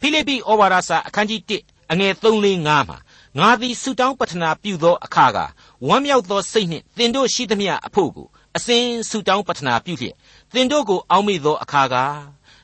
[0.00, 2.98] ဖိလိပ္ပိဩဝါဒစာအခန်းကြီး1အငယ်3 4 5မှာ
[3.38, 5.38] ငါသည်ဆုတောင်းပတနာပြုသောအခါက
[5.86, 10.14] ဝမ်းမြောက်သောစိတ်နှင့်သင်တို့ရှိသမျှအဖို့ကိုအစဉ်ဆုတောင်းပတနာပြုလျက်
[10.54, 11.96] သင်တို့ကိုအောက်မေ့သောအခါက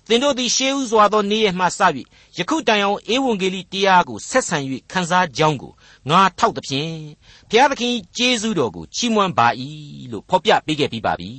[0.09, 1.81] သင်တို့သည်ရှေးဥစွာသောနေ့ရက်မှစ၍
[2.39, 4.57] ယခုတိုင်အောင်ဧဝံဂေလိတရားကိုဆက်ဆံ၍
[4.93, 5.73] ခံစားကြောင်းကို
[6.11, 6.93] ငါထောက်သဖြင့်
[7.51, 9.49] ဘုရားသခင်ကျေးဇူးတော်ကိုချီးမွမ်းပါ၏
[10.13, 11.31] လို့ဖော်ပြပေးခဲ့ပြီးပါပြီ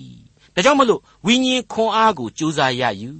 [0.53, 3.12] ဒါကြောင့်မလို့ဝိညာဉ်ခွန်အားကိုကြိုးစားရယူ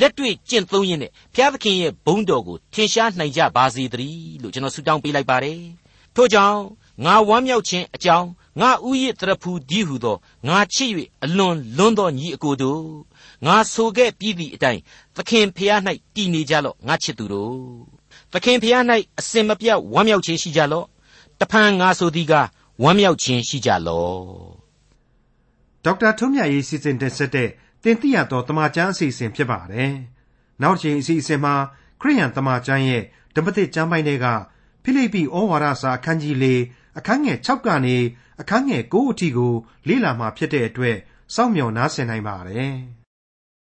[0.00, 5.60] လက်တွေ့ကျင့်သုံးရင်းနဲ့ဘုရားသခင်ရဲ့ဘုန်းတော်ကိုထင်ရှားနိုင်ကြပါစေတည်းလို့ကျွန်တော်ဆုတောင်းပေးလိုက်ပါတယ်
[6.16, 6.60] ထို့ကြောင့်
[7.04, 8.28] ငါဝမ်းမြောက်ခြင်းအကြောင်း
[8.60, 10.16] ငါဥယျတရဖူဒီဟုသော
[10.48, 10.90] ငါချစ်၍
[11.24, 12.82] အလွန်လွန်းသောညီအကိုတို့
[13.46, 14.80] ငါဆိုခဲ့ပြီးသည့်အတိုင်း
[15.16, 15.80] သခင်ဖျား၌
[16.14, 17.56] တည်နေကြလော့ငါချစ်သူတို့
[18.32, 18.82] သခင်ဖျား၌
[19.18, 20.86] အစင်မပြတ်ဝမ်းမြောက်ခြင်းရှိကြလော့
[21.40, 22.34] တဖန်ငါဆိုသည်က
[22.82, 24.20] ဝမ်းမြောက်ခြင်းရှိကြလော့
[25.84, 27.48] ဒေါက်တာထွန်းမြတ်ရေးစီစဉ်တင်ဆက်တဲ့
[27.82, 29.92] တင်ပြရသောတမချန်းအစီအစဉ်ဖြစ်ပါတယ်
[30.62, 31.54] နောက်တစ်ချိန်အစီအစဉ်မှာ
[32.00, 33.02] ခရိယန်တမချန်းရဲ့
[33.34, 34.26] ဓမ္မသစ်ကျမ်းပိုင်းတွေက
[34.82, 36.46] ဖိလိပ္ပိဩဝါဒစာအခန်းကြီး၄
[36.98, 37.96] အခန်းငယ်6ကနေ
[38.40, 39.54] အခန်းငယ်9အထိကို
[39.88, 40.96] လေ့လာမှာဖြစ်တဲ့အတွက်
[41.34, 42.74] စောင့်မျှော်နားဆင်နိုင်ပါတယ်။